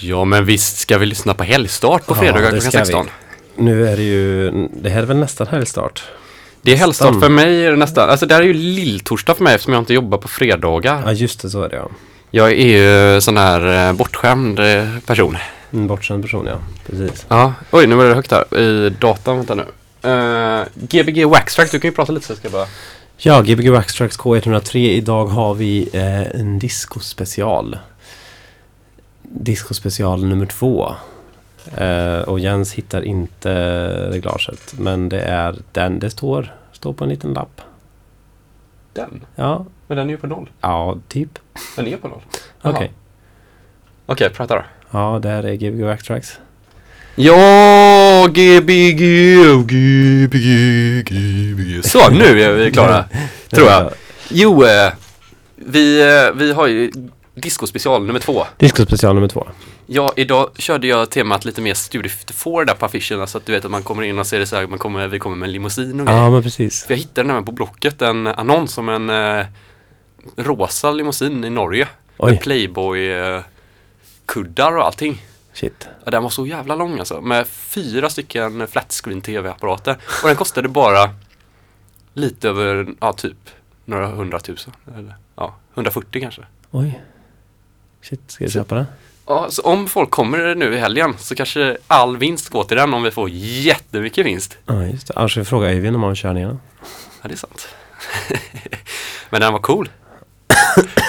Ja, 0.00 0.24
men 0.24 0.44
visst 0.44 0.78
ska 0.78 0.98
vi 0.98 1.06
lyssna 1.06 1.34
på 1.34 1.44
helgstart 1.44 2.06
på 2.06 2.14
Ja, 2.14 2.18
fredagar 2.20 2.52
det 2.52 2.60
klockan 2.60 2.70
ska 2.70 2.78
vi. 2.78 2.84
16. 2.84 3.10
Nu 3.56 3.88
är 3.88 3.96
det 3.96 4.02
ju, 4.02 4.50
det 4.72 4.90
här 4.90 5.02
är 5.02 5.06
väl 5.06 5.16
nästan 5.16 5.46
helgstart? 5.46 6.04
Det 6.62 6.72
är 6.72 6.76
helgstart 6.76 7.20
för 7.20 7.28
mig 7.28 7.64
är 7.66 7.70
det 7.70 7.76
nästan. 7.76 8.10
Alltså 8.10 8.26
det 8.26 8.34
här 8.34 8.42
är 8.42 8.46
ju 8.46 8.54
lilltorsdag 8.54 9.34
för 9.34 9.44
mig 9.44 9.54
eftersom 9.54 9.72
jag 9.72 9.80
inte 9.80 9.94
jobbar 9.94 10.18
på 10.18 10.28
fredagar. 10.28 11.02
Ja 11.06 11.12
just 11.12 11.42
det, 11.42 11.50
så 11.50 11.62
är 11.62 11.68
det 11.68 11.76
ja. 11.76 11.88
Jag 12.30 12.52
är 12.52 12.66
ju 12.66 13.20
sån 13.20 13.36
här 13.36 13.88
eh, 13.88 13.92
bortskämd 13.92 14.58
eh, 14.58 14.84
person. 15.06 15.36
En 15.70 15.86
bortskämd 15.86 16.22
person 16.22 16.46
ja, 16.46 16.58
precis. 16.86 17.26
Ja, 17.28 17.54
oj 17.70 17.86
nu 17.86 17.94
var 17.94 18.04
det 18.04 18.14
högt 18.14 18.30
här 18.30 18.58
i 18.58 18.90
datan. 18.90 19.36
Vänta 19.36 19.54
nu. 19.54 19.64
Uh, 20.10 20.64
Gbg 20.74 21.24
Waxtrack, 21.24 21.70
du 21.70 21.80
kan 21.80 21.90
ju 21.90 21.94
prata 21.94 22.12
lite 22.12 22.26
så 22.26 22.32
jag 22.32 22.38
ska 22.38 22.48
bara... 22.48 22.66
Ja, 23.18 23.40
Gbg 23.40 23.70
Waxtrax 23.70 24.18
K103. 24.18 24.76
Idag 24.76 25.26
har 25.26 25.54
vi 25.54 25.88
eh, 25.92 26.40
en 26.40 26.58
discospecial. 26.58 27.76
Discospecial 29.30 30.24
nummer 30.24 30.46
två. 30.46 30.94
Eh, 31.76 32.18
och 32.18 32.40
Jens 32.40 32.72
hittar 32.74 33.02
inte 33.02 33.52
reglaget. 34.10 34.74
Men 34.78 35.08
det 35.08 35.20
är 35.20 35.56
den 35.72 35.98
det 35.98 36.10
står. 36.10 36.54
Står 36.72 36.92
på 36.92 37.04
en 37.04 37.10
liten 37.10 37.32
lapp. 37.32 37.60
Den? 38.92 39.24
Ja, 39.34 39.66
Men 39.86 39.96
den 39.96 40.06
är 40.06 40.10
ju 40.10 40.16
på 40.16 40.26
noll. 40.26 40.50
ja 40.60 40.98
typ. 41.08 41.38
Den 41.76 41.86
är 41.86 41.96
på 41.96 42.08
noll. 42.08 42.20
Okej. 42.62 42.92
Okej, 44.06 44.30
prata 44.30 44.54
då. 44.54 44.62
Ja, 44.90 45.18
där 45.22 45.42
är 45.42 45.54
Gbg 45.54 45.82
Waxtrax. 45.84 46.38
Ja, 47.16 48.26
Gbg, 48.28 48.92
Gbg, 48.96 50.28
Gbg. 51.04 51.84
Så, 51.84 52.10
nu 52.10 52.42
är 52.42 52.52
vi 52.52 52.72
klara. 52.72 53.04
Tror 53.50 53.68
jag. 53.68 53.92
Jo, 54.30 54.64
eh, 54.64 54.92
vi, 55.56 56.00
eh, 56.00 56.34
vi 56.34 56.52
har 56.52 56.66
ju 56.66 56.90
Disco-special 57.40 58.06
nummer 58.06 58.20
två. 58.20 58.44
Discospecial 58.56 59.14
nummer 59.14 59.28
två. 59.28 59.48
Ja, 59.86 60.12
idag 60.16 60.50
körde 60.58 60.86
jag 60.86 61.10
temat 61.10 61.44
lite 61.44 61.60
mer 61.60 61.74
Studio 61.74 62.10
54 62.10 62.64
där 62.64 62.74
på 62.74 62.86
affischerna 62.86 63.26
så 63.26 63.38
att 63.38 63.46
du 63.46 63.52
vet 63.52 63.64
att 63.64 63.70
man 63.70 63.82
kommer 63.82 64.02
in 64.02 64.18
och 64.18 64.26
ser 64.26 64.38
det 64.38 64.46
så 64.46 64.56
här, 64.56 64.66
man 64.66 64.78
kommer, 64.78 65.08
vi 65.08 65.18
kommer 65.18 65.36
med 65.36 65.46
en 65.46 65.52
limousin 65.52 66.00
och 66.00 66.06
grejer. 66.06 66.22
Ja, 66.22 66.30
men 66.30 66.42
precis. 66.42 66.84
För 66.84 66.94
jag 66.94 66.98
hittade 66.98 67.26
nämligen 67.26 67.44
på 67.44 67.52
Blocket 67.52 68.02
en 68.02 68.26
annons 68.26 68.78
om 68.78 68.88
en 68.88 69.10
eh, 69.10 69.46
rosa 70.36 70.90
limousin 70.90 71.44
i 71.44 71.50
Norge. 71.50 71.88
Oj. 72.18 72.30
Med 72.30 72.40
Playboy-kuddar 72.42 74.76
och 74.76 74.84
allting. 74.84 75.22
Shit. 75.52 75.88
Ja, 76.04 76.10
den 76.10 76.22
var 76.22 76.30
så 76.30 76.46
jävla 76.46 76.74
lång 76.74 76.98
alltså. 76.98 77.20
Med 77.20 77.46
fyra 77.46 78.10
stycken 78.10 78.68
flat 78.68 79.00
screen 79.04 79.20
tv-apparater. 79.20 79.96
Och 80.22 80.28
den 80.28 80.36
kostade 80.36 80.68
bara 80.68 81.10
lite 82.14 82.48
över, 82.48 82.88
ja 83.00 83.12
typ 83.12 83.36
några 83.84 84.06
hundratusen. 84.06 84.72
Eller 84.96 85.14
ja, 85.34 85.54
140 85.74 86.20
kanske. 86.20 86.42
Oj. 86.70 87.00
Shit, 88.02 88.20
ska 88.26 88.44
jag 88.44 88.52
köpa 88.52 88.74
det? 88.74 88.86
Ja, 89.26 89.46
så 89.50 89.62
om 89.62 89.88
folk 89.88 90.10
kommer 90.10 90.54
nu 90.54 90.74
i 90.74 90.78
helgen 90.78 91.14
så 91.18 91.34
kanske 91.34 91.76
all 91.86 92.16
vinst 92.16 92.48
går 92.48 92.64
till 92.64 92.76
den 92.76 92.94
om 92.94 93.02
vi 93.02 93.10
får 93.10 93.30
jättemycket 93.30 94.26
vinst. 94.26 94.58
Ja, 94.66 94.84
just 94.84 95.06
det. 95.08 95.14
Annars 95.16 95.34
får 95.34 95.40
vi 95.40 95.44
fråga 95.44 95.68
Eivind 95.68 95.96
om 95.96 96.02
han 96.02 96.16
kör 96.16 96.32
ner 96.32 96.46
den. 96.46 96.60
Ja, 97.22 97.28
det 97.28 97.34
är 97.34 97.36
sant. 97.36 97.68
Men 99.30 99.40
den 99.40 99.52
var 99.52 99.60
cool. 99.60 99.88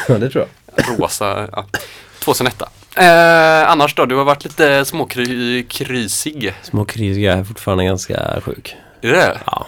Ja, 0.07 0.17
det 0.17 0.29
tror 0.29 0.47
jag. 0.75 0.99
Rosa, 0.99 1.49
ja. 1.51 1.65
2001. 2.19 2.61
Eh, 2.95 3.71
annars 3.71 3.95
då, 3.95 4.05
du 4.05 4.15
har 4.15 4.23
varit 4.23 4.43
lite 4.43 4.85
småkrysig. 4.85 6.53
Små 6.63 6.85
krisiga 6.85 7.33
är 7.33 7.43
fortfarande 7.43 7.85
ganska 7.85 8.41
sjuk. 8.41 8.75
Är 9.01 9.11
det? 9.11 9.39
Ja. 9.45 9.67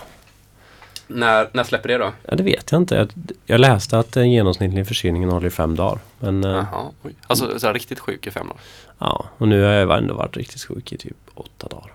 När, 1.14 1.50
när 1.54 1.64
släpper 1.64 1.90
det 1.90 1.98
då? 1.98 2.12
Ja, 2.26 2.36
det 2.36 2.44
vet 2.44 2.72
jag 2.72 2.82
inte. 2.82 2.96
Jag, 2.96 3.10
jag 3.46 3.60
läste 3.60 4.00
att 4.00 4.12
den 4.12 4.32
genomsnittliga 4.32 4.86
förkylningen 4.86 5.30
håller 5.30 5.48
i 5.48 5.52
fem 5.52 5.76
dagar. 5.76 6.00
Men 6.20 6.44
eh, 6.44 6.52
Jaha, 6.52 6.92
oj. 7.02 7.16
Alltså 7.28 7.60
så 7.60 7.74
riktigt 7.74 8.00
sjuk 8.00 8.28
i 8.28 8.32
fem 8.32 8.48
dagar. 8.48 8.62
ja, 8.98 9.26
och 9.38 9.48
nu 9.48 9.64
har 9.64 9.72
jag 9.72 9.98
ändå 9.98 10.14
varit 10.14 10.38
riktigt 10.38 10.64
sjuk 10.64 10.94
i 10.94 10.98
typ 10.98 11.18
åtta 11.34 11.68
dagar. 11.68 11.92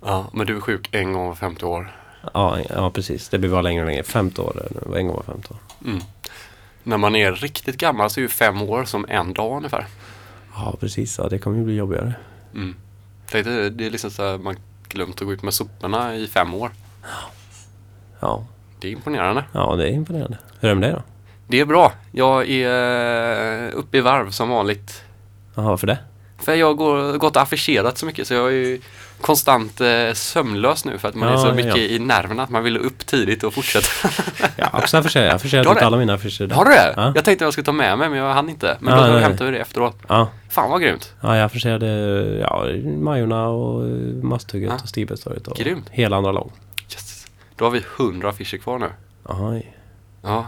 Ja, 0.00 0.26
men 0.32 0.46
du 0.46 0.56
är 0.56 0.60
sjuk 0.60 0.88
en 0.92 1.12
gång 1.12 1.28
var 1.28 1.34
femte 1.34 1.66
år. 1.66 1.96
Ja, 2.34 2.58
ja 2.68 2.90
precis. 2.90 3.28
Det 3.28 3.38
blir 3.38 3.50
bara 3.50 3.62
längre 3.62 3.82
och 3.82 3.88
längre. 3.88 4.02
Femte 4.02 4.40
år 4.40 4.52
det 4.54 4.90
nu. 4.90 4.98
En 4.98 5.06
gång 5.06 5.16
var 5.16 5.22
femte 5.22 5.48
år. 5.54 5.58
Mm. 5.84 6.00
När 6.82 6.96
man 6.98 7.16
är 7.16 7.32
riktigt 7.32 7.76
gammal 7.76 8.10
så 8.10 8.20
är 8.20 8.22
ju 8.22 8.28
fem 8.28 8.62
år 8.62 8.84
som 8.84 9.06
en 9.08 9.34
dag 9.34 9.56
ungefär. 9.56 9.86
Ja, 10.56 10.76
precis. 10.80 11.18
Ja, 11.18 11.28
det 11.28 11.38
kommer 11.38 11.58
ju 11.58 11.64
bli 11.64 11.74
jobbigare. 11.74 12.14
Mm. 12.54 12.74
Det 13.32 13.86
är 13.86 13.90
liksom 13.90 14.10
så 14.10 14.22
här, 14.22 14.38
man 14.38 14.56
glömt 14.88 15.20
att 15.20 15.26
gå 15.26 15.32
ut 15.32 15.42
med 15.42 15.54
soporna 15.54 16.16
i 16.16 16.26
fem 16.26 16.54
år. 16.54 16.70
Ja, 18.24 18.44
Det 18.80 18.88
är 18.88 18.92
imponerande. 18.92 19.44
ja 19.52 19.74
det 19.76 19.84
är 19.88 19.92
imponerande. 19.92 20.38
Hur 20.60 20.68
är 20.70 20.74
det 20.74 20.80
med 20.80 20.88
dig 20.88 20.96
då? 20.96 21.02
Det 21.48 21.60
är 21.60 21.64
bra. 21.64 21.92
Jag 22.12 22.50
är 22.50 23.64
eh, 23.66 23.70
uppe 23.74 23.98
i 23.98 24.00
varv 24.00 24.30
som 24.30 24.48
vanligt. 24.48 25.02
Jaha, 25.54 25.68
varför 25.68 25.86
det? 25.86 25.98
För 26.38 26.54
jag 26.54 26.66
har 26.80 27.18
gått 27.18 27.36
och 27.36 27.42
affischerat 27.42 27.98
så 27.98 28.06
mycket 28.06 28.26
så 28.26 28.34
jag 28.34 28.46
är 28.48 28.52
ju 28.52 28.80
konstant 29.20 29.80
eh, 29.80 30.12
sömnlös 30.14 30.84
nu 30.84 30.98
för 30.98 31.08
att 31.08 31.14
man 31.14 31.28
Ja, 31.28 31.34
är 31.34 31.38
så 31.38 31.46
ja, 31.48 31.54
mycket 31.54 31.76
ja. 31.76 31.82
i 31.82 31.98
nerverna 31.98 32.42
att 32.42 32.50
man 32.50 32.62
vill 32.64 32.76
upp 32.76 33.06
tidigt 33.06 33.44
och 33.44 33.54
fortsätta. 33.54 34.08
Jag 34.56 34.66
har 34.66 34.78
också 34.80 34.96
affischerat. 34.96 35.24
Jag 35.24 35.30
har 35.30 35.36
affischerat 35.36 35.76
ut 35.76 35.82
alla 35.82 35.96
mina 35.96 36.14
affischer. 36.14 36.48
Har 36.48 36.64
du 36.64 36.70
det? 36.70 36.92
Ja. 36.96 37.12
Jag 37.14 37.24
tänkte 37.24 37.44
jag 37.44 37.52
skulle 37.52 37.64
ta 37.64 37.72
med 37.72 37.98
mig 37.98 38.08
men 38.08 38.18
jag 38.18 38.32
hann 38.34 38.48
inte. 38.48 38.76
Men 38.80 38.96
då 39.12 39.18
hämtar 39.18 39.44
vi 39.44 39.50
det 39.50 39.58
efteråt. 39.58 39.96
Ja. 40.08 40.28
Fan 40.48 40.70
vad 40.70 40.80
grymt. 40.82 41.12
Ja, 41.20 41.36
jag 41.36 41.44
affischerade 41.44 41.86
ja, 42.40 42.66
Majorna 42.98 43.48
och 43.48 43.82
eh, 43.84 43.90
Masthugget 44.22 44.82
och 44.82 44.88
Stibergstorget 44.88 45.48
och 45.48 45.56
Grymt. 45.56 45.88
hela 45.90 46.16
andra 46.16 46.32
lång. 46.32 46.52
Då 47.56 47.64
har 47.64 47.70
vi 47.70 47.82
hundra 47.96 48.28
affischer 48.28 48.58
kvar 48.58 48.78
nu. 48.78 48.90
Oj. 49.24 49.76
Ja. 50.22 50.46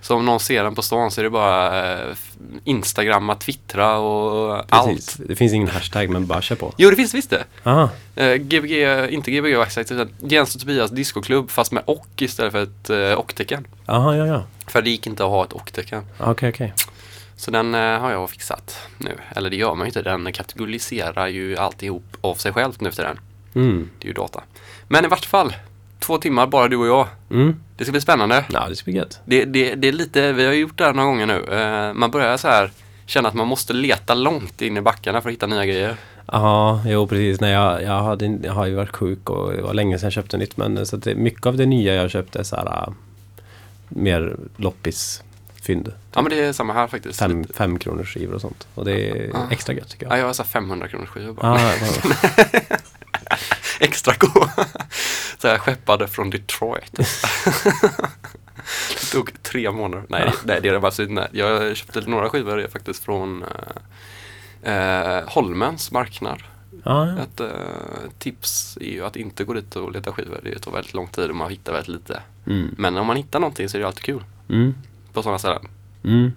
Så 0.00 0.16
om 0.16 0.26
någon 0.26 0.40
ser 0.40 0.64
den 0.64 0.74
på 0.74 0.82
stan 0.82 1.10
så 1.10 1.20
är 1.20 1.22
det 1.22 1.30
bara 1.30 1.92
eh, 1.92 2.16
Instagramma, 2.64 3.34
twittra 3.34 3.98
och 3.98 4.68
Precis. 4.68 5.18
allt. 5.18 5.28
Det 5.28 5.36
finns 5.36 5.52
ingen 5.52 5.68
hashtag 5.68 6.10
men 6.10 6.26
bara 6.26 6.42
kör 6.42 6.56
på. 6.56 6.72
Jo 6.76 6.90
det 6.90 6.96
finns 6.96 7.14
visst 7.14 7.30
det. 7.30 7.44
Aha. 7.64 7.90
Eh, 8.16 8.34
Gbg, 8.34 8.72
inte 9.10 9.30
Gbg 9.30 9.56
Waxact 9.56 9.92
utan 9.92 10.08
Jens 10.20 10.54
och 10.54 10.60
Tobias 10.60 10.90
discoklubb 10.90 11.50
fast 11.50 11.72
med 11.72 11.82
och 11.86 12.06
istället 12.18 12.52
för 12.52 12.62
ett 12.62 12.90
eh, 12.90 13.12
och-tecken. 13.18 13.66
Aha, 13.86 14.14
ja, 14.16 14.26
ja. 14.26 14.44
För 14.66 14.82
det 14.82 14.90
gick 14.90 15.06
inte 15.06 15.24
att 15.24 15.30
ha 15.30 15.44
ett 15.44 15.52
och-tecken. 15.52 16.04
Okej, 16.18 16.48
okej. 16.48 16.74
Så 17.36 17.50
den 17.50 17.74
eh, 17.74 17.80
har 17.98 18.10
jag 18.10 18.30
fixat 18.30 18.78
nu. 18.98 19.16
Eller 19.36 19.50
det 19.50 19.56
gör 19.56 19.74
man 19.74 19.84
ju 19.86 19.88
inte. 19.88 20.02
Den 20.02 20.32
kategoriserar 20.32 21.26
ju 21.26 21.56
alltihop 21.56 22.16
av 22.20 22.34
sig 22.34 22.52
själv 22.52 22.72
nu 22.78 22.92
för 22.92 23.02
den. 23.02 23.20
Mm. 23.54 23.90
Det 23.98 24.04
är 24.04 24.08
ju 24.08 24.14
data. 24.14 24.42
Men 24.88 25.04
i 25.04 25.08
vart 25.08 25.24
fall, 25.24 25.54
två 26.02 26.18
timmar 26.18 26.46
bara 26.46 26.68
du 26.68 26.76
och 26.76 26.86
jag. 26.86 27.08
Mm. 27.30 27.56
Det 27.76 27.84
ska 27.84 27.92
bli 27.92 28.00
spännande. 28.00 28.44
Ja, 28.52 28.66
det 28.68 28.76
ska 28.76 28.84
bli 28.84 28.94
gött. 28.94 29.20
Det, 29.24 29.44
det, 29.44 29.74
det 29.74 29.88
är 29.88 29.92
lite, 29.92 30.32
vi 30.32 30.46
har 30.46 30.52
gjort 30.52 30.78
det 30.78 30.84
här 30.84 30.92
några 30.92 31.06
gånger 31.08 31.26
nu. 31.26 31.44
Eh, 31.44 31.94
man 31.94 32.10
börjar 32.10 32.36
så 32.36 32.48
här 32.48 32.70
känna 33.06 33.28
att 33.28 33.34
man 33.34 33.46
måste 33.48 33.72
leta 33.72 34.14
långt 34.14 34.62
in 34.62 34.76
i 34.76 34.80
backarna 34.80 35.20
för 35.20 35.28
att 35.28 35.32
hitta 35.32 35.46
nya 35.46 35.66
grejer. 35.66 35.96
Ja, 36.32 36.82
jo 36.86 37.06
precis. 37.06 37.40
Nej, 37.40 37.52
jag, 37.52 37.82
jag, 37.82 38.02
hade, 38.02 38.38
jag 38.42 38.52
har 38.52 38.66
ju 38.66 38.74
varit 38.74 38.96
sjuk 38.96 39.30
och 39.30 39.52
det 39.52 39.62
var 39.62 39.74
länge 39.74 39.98
sedan 39.98 40.06
jag 40.06 40.12
köpte 40.12 40.36
nytt. 40.36 40.56
Men 40.56 40.78
eh, 40.78 40.84
så 40.84 40.96
det, 40.96 41.14
mycket 41.14 41.46
av 41.46 41.56
det 41.56 41.66
nya 41.66 41.94
jag 41.94 42.10
köpte 42.10 42.38
är 42.38 42.42
så 42.42 42.56
här 42.56 42.66
äh, 42.66 42.92
mer 43.88 44.36
loppisfynd. 44.56 45.92
Ja 46.14 46.22
men 46.22 46.30
det 46.30 46.40
är 46.44 46.52
samma 46.52 46.72
här 46.72 46.86
faktiskt. 46.86 47.18
Fem, 47.18 47.44
fem 47.54 47.78
kronors 47.78 48.14
skivor 48.14 48.34
och 48.34 48.40
sånt. 48.40 48.66
Och 48.74 48.84
det 48.84 49.10
är 49.10 49.30
Ja. 49.32 49.46
extra 49.50 49.72
gött 49.74 49.88
tycker 49.88 50.06
Ja, 50.06 50.12
jag. 50.12 50.18
jag 50.20 50.26
har 50.26 50.32
så 50.32 50.42
här 50.42 50.50
500 50.50 50.88
kronors 50.88 51.08
skivor 51.08 51.32
bara. 51.32 51.60
Ja, 51.60 51.70
ja, 51.80 52.76
Extra 53.80 54.14
gå. 54.18 54.48
Så 55.42 55.48
här 55.48 55.58
skeppade 55.58 56.08
från 56.08 56.30
Detroit. 56.30 56.92
det 58.88 59.10
tog 59.12 59.42
tre 59.42 59.70
månader. 59.70 60.04
Nej, 60.08 60.32
nej 60.44 60.60
det 60.62 60.68
är 60.68 60.72
det 60.72 60.86
absolut. 60.86 61.28
Jag 61.32 61.76
köpte 61.76 62.00
några 62.00 62.28
skivor 62.28 62.66
faktiskt 62.72 63.04
från 63.04 63.44
eh, 64.62 64.74
eh, 64.74 65.22
Holmens 65.28 65.92
marknad. 65.92 66.42
ja, 66.84 67.06
ja. 67.06 67.18
Ett 67.22 67.40
eh, 67.40 67.48
tips 68.18 68.78
är 68.80 68.92
ju 68.92 69.04
att 69.04 69.16
inte 69.16 69.44
gå 69.44 69.52
dit 69.52 69.76
och 69.76 69.92
leta 69.92 70.12
skivor. 70.12 70.40
Det 70.42 70.58
tar 70.58 70.72
väldigt 70.72 70.94
lång 70.94 71.06
tid 71.06 71.30
och 71.30 71.36
man 71.36 71.50
hittar 71.50 71.72
väldigt 71.72 71.88
lite. 71.88 72.20
Mm. 72.46 72.74
Men 72.78 72.96
om 72.96 73.06
man 73.06 73.16
hittar 73.16 73.40
någonting 73.40 73.68
så 73.68 73.76
är 73.76 73.80
det 73.80 73.86
alltid 73.86 74.04
kul. 74.04 74.24
Mm. 74.48 74.74
På 75.12 75.22
sådana 75.22 75.38
ställen. 75.38 75.68
Mm. 76.04 76.32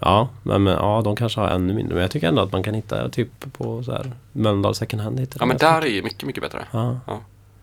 Ja, 0.00 0.28
men, 0.42 0.66
ja, 0.66 1.02
de 1.04 1.16
kanske 1.16 1.40
har 1.40 1.48
ännu 1.48 1.74
mindre. 1.74 1.94
Men 1.94 2.02
jag 2.02 2.10
tycker 2.10 2.28
ändå 2.28 2.42
att 2.42 2.52
man 2.52 2.62
kan 2.62 2.74
hitta 2.74 3.08
typ 3.08 3.52
på 3.52 3.82
så 3.82 3.92
här 3.92 4.12
Mölndal 4.32 4.74
second 4.74 5.02
hand. 5.02 5.26
Ja 5.38 5.46
men 5.46 5.56
där 5.56 5.82
är 5.82 5.86
ju 5.86 6.02
mycket, 6.02 6.22
mycket 6.22 6.42
bättre. 6.42 6.64
Ja, 6.70 7.00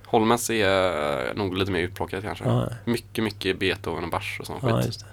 Holmens 0.06 0.50
är 0.50 1.28
eh, 1.30 1.36
nog 1.36 1.58
lite 1.58 1.72
mer 1.72 1.80
utplockat 1.80 2.24
kanske. 2.24 2.44
ja, 2.46 2.68
Mycket, 2.86 3.24
mycket 3.24 3.60
Beethoven 3.60 4.04
och 4.04 4.10
Bach 4.10 4.38
och 4.40 4.46
sån 4.46 4.60
ja, 4.64 4.82
skit. 4.82 5.06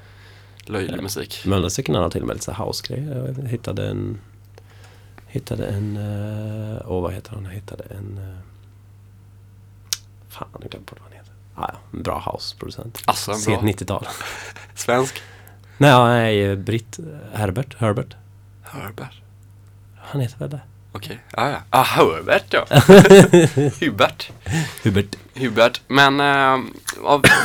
Löjlig 0.67 1.03
musik. 1.03 1.43
Mölndal 1.47 1.71
second 1.71 1.97
hand 1.97 2.05
har 2.05 2.11
till 2.11 2.21
och 2.21 2.27
med 2.27 2.37
lite 2.37 2.53
house-grejer. 2.53 3.35
Jag 3.39 3.49
hittade 3.49 3.89
en... 3.89 4.21
Hittade 5.27 5.67
en... 5.67 5.97
eh, 5.97 6.83
Åh, 6.87 7.03
vad 7.03 7.13
heter 7.13 7.31
han? 7.35 7.45
Jag 7.45 7.51
hittade 7.53 7.85
en... 7.85 8.19
eh, 8.19 8.39
Fan, 10.29 10.49
jag 10.53 10.71
glömde 10.71 10.79
bort 10.91 11.01
vad 11.01 11.09
han 11.09 11.19
heter. 11.19 11.33
Ah, 11.55 11.71
ja, 11.73 11.79
en 11.99 12.03
bra 12.03 12.33
house-producent. 12.33 13.03
Alltså 13.05 13.31
en 13.31 13.39
Sent 13.39 13.61
bra 13.61 13.71
90-tal. 13.71 14.07
svensk. 14.75 15.23
Nej, 15.79 15.91
ja, 15.91 16.07
nej, 16.09 16.57
Britt 16.57 16.99
Herbert. 17.33 17.75
Herbert. 17.79 18.17
Herbert. 18.63 19.23
Han 19.97 20.21
heter 20.21 20.39
väl 20.39 20.51
det? 20.51 20.61
Okej, 20.95 21.19
ah, 21.33 21.49
ja. 21.49 21.57
Ah, 21.71 21.83
Herbert 21.83 22.45
ja. 22.53 22.65
Hubert. 23.81 24.31
Hubert. 24.85 25.17
Hubert. 25.35 25.81
Men 25.89 26.21
äh, 26.21 26.59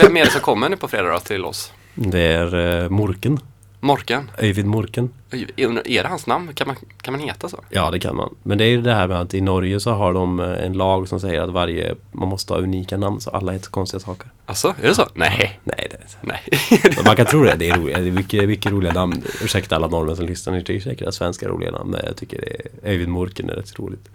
vem 0.02 0.18
är 0.18 0.26
det 0.26 0.32
som 0.32 0.42
kommer 0.42 0.70
nu 0.70 0.78
på 0.78 0.88
fredag 0.88 1.10
då 1.10 1.20
till 1.20 1.46
oss? 1.46 1.72
Det 1.94 2.20
är 2.20 2.56
uh, 2.56 2.90
Morken. 2.90 3.40
Morken. 3.88 4.32
Öyvind 4.38 4.70
Morken. 4.70 5.10
Är 5.32 6.04
det 6.04 6.08
hans 6.08 6.28
namn? 6.28 6.54
Kan 6.54 6.68
man, 6.68 6.76
kan 7.02 7.12
man 7.14 7.22
heta 7.22 7.50
så? 7.50 7.64
Ja, 7.70 7.92
det 7.92 8.00
kan 8.00 8.16
man. 8.16 8.36
Men 8.44 8.58
det 8.58 8.64
är 8.66 8.70
ju 8.70 8.82
det 8.82 8.94
här 8.94 9.08
med 9.08 9.22
att 9.22 9.34
i 9.34 9.42
Norge 9.42 9.80
så 9.80 9.92
har 9.92 10.14
de 10.14 10.40
eh, 10.40 10.66
en 10.66 10.74
lag 10.74 11.08
som 11.08 11.20
säger 11.20 11.42
att 11.42 11.50
varje, 11.50 11.96
man 12.12 12.28
måste 12.28 12.54
ha 12.54 12.60
unika 12.60 12.98
namn 12.98 13.22
så 13.22 13.30
alla 13.30 13.52
heter 13.52 13.70
konstiga 13.70 14.00
saker. 14.00 14.30
Alltså, 14.46 14.68
är 14.82 14.88
det 14.88 14.96
så? 14.96 15.08
Nej. 15.14 15.60
Nej, 15.64 15.88
det 15.90 15.98
är 15.98 16.02
inte. 16.02 16.18
Nej. 16.22 17.04
Man 17.06 17.16
kan 17.16 17.26
tro 17.26 17.44
det. 17.44 17.56
Det 17.56 17.70
är, 17.70 17.78
roligt. 17.78 17.96
det 17.96 18.08
är 18.08 18.12
mycket, 18.12 18.48
mycket 18.48 18.72
roliga 18.72 18.94
namn. 18.94 19.24
Ursäkta 19.44 19.76
alla 19.76 19.88
norrmän 19.88 20.16
som 20.16 20.26
lyssnar. 20.26 20.54
Ni 20.54 20.64
tycker 20.64 20.90
säkert 20.90 21.08
att 21.08 21.16
svenska 21.16 21.46
är 21.46 21.50
roliga 21.50 21.72
namn. 21.72 21.92
Men 21.92 22.02
jag 22.06 22.18
tycker 22.18 22.42
det 22.42 22.48
är, 22.48 22.92
Öyvind 22.92 23.12
Morken 23.12 23.50
är 23.50 23.54
rätt 23.54 23.80
roligt. 23.80 24.10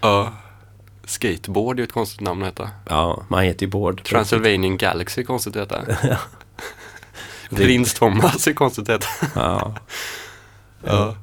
Ja. 0.00 0.32
Skateboard 1.04 1.76
är 1.76 1.80
ju 1.80 1.84
ett 1.84 1.92
konstigt 1.92 2.20
namn 2.20 2.42
att 2.42 2.48
heta. 2.48 2.70
Ja, 2.88 3.22
man 3.28 3.44
heter 3.44 3.66
ju 3.66 3.70
Bård. 3.70 4.04
Transylvanian 4.04 4.76
Galaxy 4.76 5.20
är 5.20 5.24
konstigt 5.24 5.56
att 5.56 5.72
heta. 5.72 5.82
Det- 7.56 7.64
Prins 7.64 7.94
Thomas 7.94 8.46
är 8.48 8.52
konstigt 8.52 8.88
heta. 8.88 9.06
Ja. 9.34 9.74
Ja. 10.84 11.16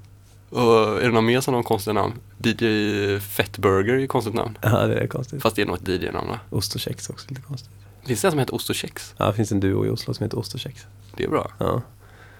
Och 0.49 0.97
är 1.01 1.01
det 1.01 1.11
någon 1.11 1.25
mer 1.25 1.41
som 1.41 1.53
har 1.53 1.63
konstiga 1.63 1.93
namn? 1.93 2.13
DJ 2.43 3.19
Fettburger 3.19 3.93
är 3.93 3.97
ju 3.99 4.07
konstigt 4.07 4.33
namn. 4.33 4.57
ja, 4.61 4.69
det 4.87 4.99
är 4.99 5.07
konstigt. 5.07 5.41
Fast 5.41 5.55
det 5.55 5.61
är 5.61 5.65
nog 5.65 5.75
ett 5.75 5.87
DJ-namn 5.87 6.27
va? 6.27 6.39
Ost 6.49 6.75
och 6.75 6.81
kex 6.81 7.09
också 7.09 7.25
lite 7.29 7.41
konstigt. 7.41 7.69
Finns 8.05 8.21
det 8.21 8.27
en 8.27 8.31
som 8.31 8.39
heter 8.39 8.55
Ost 8.55 8.69
och 8.69 8.75
kex? 8.75 9.13
Ja, 9.17 9.25
det 9.25 9.33
finns 9.33 9.51
en 9.51 9.59
duo 9.59 9.85
i 9.85 9.89
Oslo 9.89 10.13
som 10.13 10.23
heter 10.23 10.39
Ost 10.39 10.53
och 10.53 10.59
kex. 10.59 10.85
Det 11.15 11.23
är 11.23 11.29
bra. 11.29 11.51
Ja. 11.57 11.81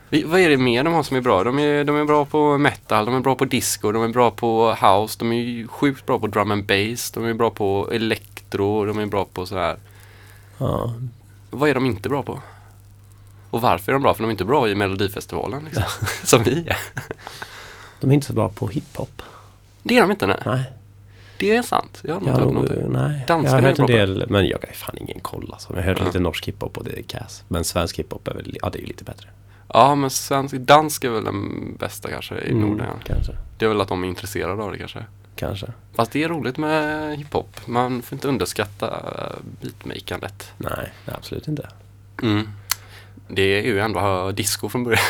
Vi- 0.09 0.24
Vad 0.24 0.39
är 0.39 0.50
det 0.50 0.57
mer 0.57 0.83
de 0.83 0.94
har 0.94 1.03
som 1.03 1.18
är 1.18 1.21
bra? 1.21 1.44
De 1.44 1.59
är, 1.59 1.83
de 1.83 1.95
är 1.95 2.06
bra 2.06 2.25
på 2.25 2.57
metal, 2.57 3.06
de 3.06 3.15
är 3.15 3.19
bra 3.19 3.35
på 3.35 3.45
disco, 3.45 3.92
de 3.92 4.03
är 4.03 4.07
bra 4.07 4.31
på 4.31 4.71
house, 4.81 5.15
de 5.19 5.31
är 5.31 5.35
ju 5.42 5.68
sjukt 5.68 6.06
bra 6.06 6.19
på 6.19 6.27
drum 6.27 6.51
and 6.51 6.65
bass, 6.65 7.12
de 7.12 7.25
är 7.25 7.33
bra 7.33 7.50
på 7.50 7.89
elektro, 7.92 8.85
de 8.85 9.00
är 9.00 9.06
bra 9.06 9.25
på 9.33 9.45
sådär. 9.45 9.77
ja. 10.57 10.94
Vad 11.51 11.69
är 11.69 11.74
de 11.74 11.85
inte 11.85 12.09
bra 12.09 12.24
på? 12.24 12.39
Och 13.49 13.61
varför 13.61 13.91
är 13.91 13.93
de 13.93 14.01
bra? 14.01 14.13
För 14.13 14.23
de 14.23 14.27
är 14.27 14.31
inte 14.31 14.45
bra 14.45 14.69
i 14.69 14.75
Melodifestivalen 14.75 15.63
liksom. 15.65 15.83
Som 16.23 16.43
vi 16.43 16.67
är. 16.67 16.77
De 17.99 18.09
är 18.09 18.13
inte 18.13 18.27
så 18.27 18.33
bra 18.33 18.49
på 18.49 18.67
hiphop. 18.67 19.21
Det 19.83 19.97
är 19.97 20.01
de 20.01 20.11
inte, 20.11 20.27
nej. 20.27 20.37
Nej. 20.45 20.63
Det 21.37 21.55
är 21.55 21.61
sant. 21.61 21.99
Jag 22.03 22.15
har 22.15 22.27
Jag 22.27 22.33
har, 22.33 22.39
nog, 22.51 22.63
nej. 22.89 23.17
jag 23.19 23.27
Danskarna 23.27 23.49
har 23.49 23.57
är 23.61 23.67
hört 23.69 23.79
en 23.79 23.85
del, 23.85 24.25
men 24.29 24.47
jag 24.47 24.57
har 24.57 24.73
fan 24.73 24.97
ingen 24.97 25.19
koll 25.19 25.49
alltså. 25.53 25.69
Jag 25.73 25.75
har 25.81 25.83
hört 25.89 25.97
Ja. 25.99 26.05
lite 26.05 26.19
norsk 26.19 26.47
hiphop 26.47 26.77
och 26.77 26.83
det 26.83 26.99
är 26.99 27.03
kass. 27.03 27.43
Men 27.47 27.63
svensk 27.63 27.99
hiphop 27.99 28.27
är 28.27 28.33
väl, 28.33 28.57
ja 28.61 28.69
det 28.69 28.77
är 28.77 28.81
ju 28.81 28.85
lite 28.87 29.03
bättre. 29.03 29.29
Ja, 29.73 29.95
men 29.95 30.09
svensk, 30.09 30.55
dansk 30.55 31.03
är 31.03 31.09
väl 31.09 31.23
den 31.23 31.75
bästa 31.79 32.09
kanske 32.09 32.35
i 32.39 32.51
Mm, 32.51 32.61
Norden. 32.69 32.87
Kanske, 33.03 33.31
Det 33.57 33.65
är 33.65 33.69
väl 33.69 33.81
att 33.81 33.87
de 33.87 34.03
är 34.03 34.07
intresserade 34.07 34.63
av 34.63 34.71
det 34.71 34.77
kanske. 34.77 35.05
kanske. 35.35 35.67
Fast 35.95 36.11
det 36.11 36.23
är 36.23 36.29
roligt 36.29 36.57
med 36.57 37.17
hiphop. 37.17 37.61
Man 37.67 38.01
får 38.01 38.15
inte 38.15 38.27
underskatta 38.27 38.89
beatmakandet. 39.61 40.51
Nej, 40.57 40.91
absolut 41.05 41.47
inte. 41.47 41.69
Mm. 42.23 42.47
Det 43.35 43.41
är 43.41 43.63
ju 43.63 43.79
ändå 43.79 44.31
disco 44.31 44.69
från 44.69 44.83
början. 44.83 45.01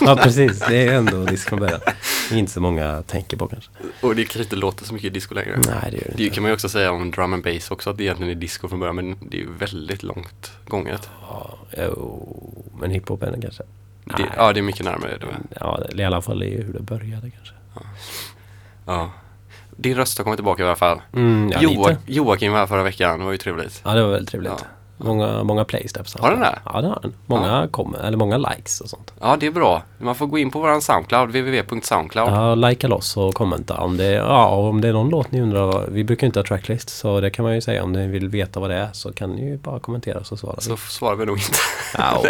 ja, 0.00 0.16
precis. 0.22 0.58
Det 0.68 0.76
är 0.86 0.92
ändå 0.94 1.24
disco 1.24 1.48
från 1.48 1.58
början. 1.60 1.80
Det 2.30 2.38
inte 2.38 2.52
så 2.52 2.60
många 2.60 3.02
tänker 3.02 3.36
på 3.36 3.48
kanske. 3.48 3.70
Och 4.00 4.16
det 4.16 4.22
kanske 4.24 4.42
inte 4.42 4.56
låter 4.56 4.84
så 4.84 4.94
mycket 4.94 5.14
disco 5.14 5.34
längre. 5.34 5.56
Nej, 5.56 5.90
det 5.90 5.96
gör 5.96 6.04
det 6.08 6.14
Det 6.16 6.22
inte. 6.22 6.34
kan 6.34 6.42
man 6.42 6.50
ju 6.50 6.54
också 6.54 6.68
säga 6.68 6.92
om 6.92 7.10
drum 7.10 7.32
and 7.32 7.44
bass 7.44 7.70
också, 7.70 7.90
att 7.90 7.96
det 7.96 8.04
egentligen 8.04 8.30
är 8.32 8.40
disco 8.40 8.68
från 8.68 8.80
början. 8.80 8.96
Men 8.96 9.16
det 9.30 9.36
är 9.36 9.40
ju 9.40 9.52
väldigt 9.58 10.02
långt 10.02 10.52
gånget. 10.68 11.10
Ja, 11.28 11.58
jo, 11.78 12.64
men 12.80 12.90
hiphop 12.90 13.22
är 13.22 13.30
det 13.32 13.40
kanske. 13.42 13.62
Det, 14.04 14.12
Nej. 14.18 14.30
ja, 14.36 14.52
det 14.52 14.60
är 14.60 14.62
mycket 14.62 14.84
närmare 14.84 15.18
det. 15.18 15.26
Ja, 15.60 15.80
det- 15.94 16.02
i 16.02 16.04
alla 16.04 16.22
fall 16.22 16.42
är 16.42 16.62
hur 16.62 16.72
det 16.72 16.80
började 16.82 17.30
kanske. 17.30 17.54
Ja. 18.86 19.10
Din 19.76 19.96
röst 19.96 20.18
har 20.18 20.24
kommit 20.24 20.36
tillbaka 20.36 20.62
i 20.62 20.66
alla 20.66 20.76
fall. 20.76 21.00
Mm, 21.14 21.50
ja, 21.52 21.58
Joa- 21.58 21.88
lite. 21.88 21.96
Joakim 22.06 22.52
var 22.52 22.58
här 22.58 22.66
förra 22.66 22.82
veckan, 22.82 23.18
det 23.18 23.24
var 23.24 23.32
ju 23.32 23.38
trevligt. 23.38 23.80
Ja, 23.84 23.94
det 23.94 24.02
var 24.02 24.10
väldigt 24.10 24.28
trevligt. 24.30 24.52
Ja. 24.58 24.66
Många, 25.02 25.44
många 25.44 25.64
playsteps. 25.64 26.16
Har 26.18 26.30
den 26.30 26.40
det? 26.40 26.58
Ja, 26.64 26.80
det 26.80 26.88
har 26.88 26.98
den. 27.02 27.14
Många 27.26 27.68
kommer, 27.70 27.98
eller 27.98 28.16
många 28.16 28.36
likes 28.38 28.80
och 28.80 28.88
sånt. 28.88 29.12
Ja, 29.20 29.36
det 29.40 29.46
är 29.46 29.50
bra. 29.50 29.82
Man 29.98 30.14
får 30.14 30.26
gå 30.26 30.38
in 30.38 30.50
på 30.50 30.58
våran 30.58 30.82
Soundcloud, 30.82 31.28
www.soundcloud. 31.30 32.28
Ja, 32.32 32.54
likea 32.54 32.88
loss 32.90 33.16
och 33.16 33.34
kommenta 33.34 33.76
om 33.76 33.96
det, 33.96 34.10
ja, 34.12 34.46
om 34.46 34.80
det 34.80 34.88
är 34.88 34.92
någon 34.92 35.08
låt 35.10 35.32
ni 35.32 35.40
undrar. 35.40 35.86
Vi 35.88 36.04
brukar 36.04 36.26
inte 36.26 36.38
ha 36.38 36.44
tracklist 36.44 36.88
så 36.88 37.20
det 37.20 37.30
kan 37.30 37.44
man 37.44 37.54
ju 37.54 37.60
säga 37.60 37.84
om 37.84 37.92
ni 37.92 38.06
vill 38.06 38.28
veta 38.28 38.60
vad 38.60 38.70
det 38.70 38.76
är 38.76 38.88
så 38.92 39.12
kan 39.12 39.30
ni 39.30 39.50
ju 39.50 39.56
bara 39.58 39.80
kommentera 39.80 40.24
så 40.24 40.36
svarar 40.36 40.56
vi. 40.56 40.62
Så 40.62 40.76
svarar 40.76 41.16
vi 41.16 41.26
nog 41.26 41.36
inte. 41.38 41.58
Ja, 41.98 42.22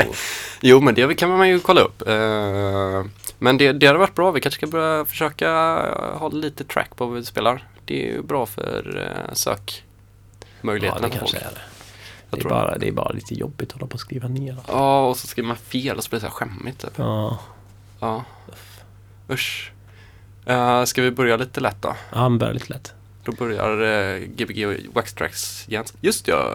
Jo, 0.61 0.81
men 0.81 0.95
det 0.95 1.15
kan 1.15 1.31
man 1.31 1.49
ju 1.49 1.61
kolla 1.61 1.81
upp. 1.81 2.09
Eh, 2.09 3.05
men 3.39 3.59
det, 3.59 3.73
det 3.73 3.87
hade 3.87 3.99
varit 3.99 4.15
bra. 4.15 4.31
Vi 4.31 4.41
kanske 4.41 4.59
ska 4.59 4.67
börja 4.67 5.05
försöka 5.05 5.49
eh, 5.51 6.19
ha 6.19 6.29
lite 6.29 6.65
track 6.65 6.97
på 6.97 7.07
vad 7.07 7.15
vi 7.15 7.25
spelar. 7.25 7.69
Det 7.85 8.03
är 8.03 8.13
ju 8.13 8.23
bra 8.23 8.47
för 8.47 9.11
ja, 9.29 9.35
sökmöjligheterna 9.35 11.09
det 11.09 11.13
för 11.13 11.19
kanske 11.19 11.37
folk. 11.37 11.53
är 11.53 11.55
det. 11.55 11.61
Jag 12.33 12.39
Det 12.39 12.41
är, 12.41 12.49
tror 12.49 12.51
bara, 12.51 12.79
det 12.79 12.89
är 12.89 12.93
bara 12.93 13.09
lite 13.13 13.35
jobbigt 13.35 13.69
att 13.69 13.75
hålla 13.75 13.87
på 13.87 13.95
och 13.95 14.01
skriva 14.01 14.29
ner. 14.29 14.57
Ja, 14.69 15.07
och 15.09 15.17
så 15.17 15.27
skriver 15.27 15.47
man 15.47 15.57
fel 15.57 15.97
och 15.97 16.05
så 16.05 16.11
blir 16.11 16.17
det 16.17 16.21
så 16.21 16.27
här 16.27 16.35
skämmigt. 16.35 16.81
Typ. 16.81 16.93
Ja, 16.97 17.39
Ja. 18.01 18.25
Usch. 19.31 19.73
Uh, 20.51 20.85
ska 20.85 21.03
vi 21.03 21.11
börja 21.11 21.37
lite 21.37 21.61
lätt 21.61 21.83
då? 21.83 21.97
ja 22.13 22.29
men 22.29 22.39
börjar 22.39 22.55
lite 22.55 22.73
lätt. 22.73 22.93
Då 23.25 23.33
börjar 23.33 23.83
uh, 23.83 24.27
Gbg 24.27 24.87
Wax 24.93 25.13
Tracks 25.15 25.65
Jens. 25.69 25.95
Just 26.01 26.29
ja. 26.29 26.51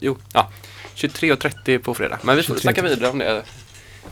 Jo, 0.00 0.16
ja. 0.32 0.50
23.30 0.94 1.78
på 1.78 1.94
fredag. 1.94 2.18
Men 2.22 2.36
vi 2.36 2.42
får 2.42 2.54
23:30. 2.54 2.58
snacka 2.60 2.82
vidare 2.82 3.10
om 3.10 3.18
det 3.18 3.42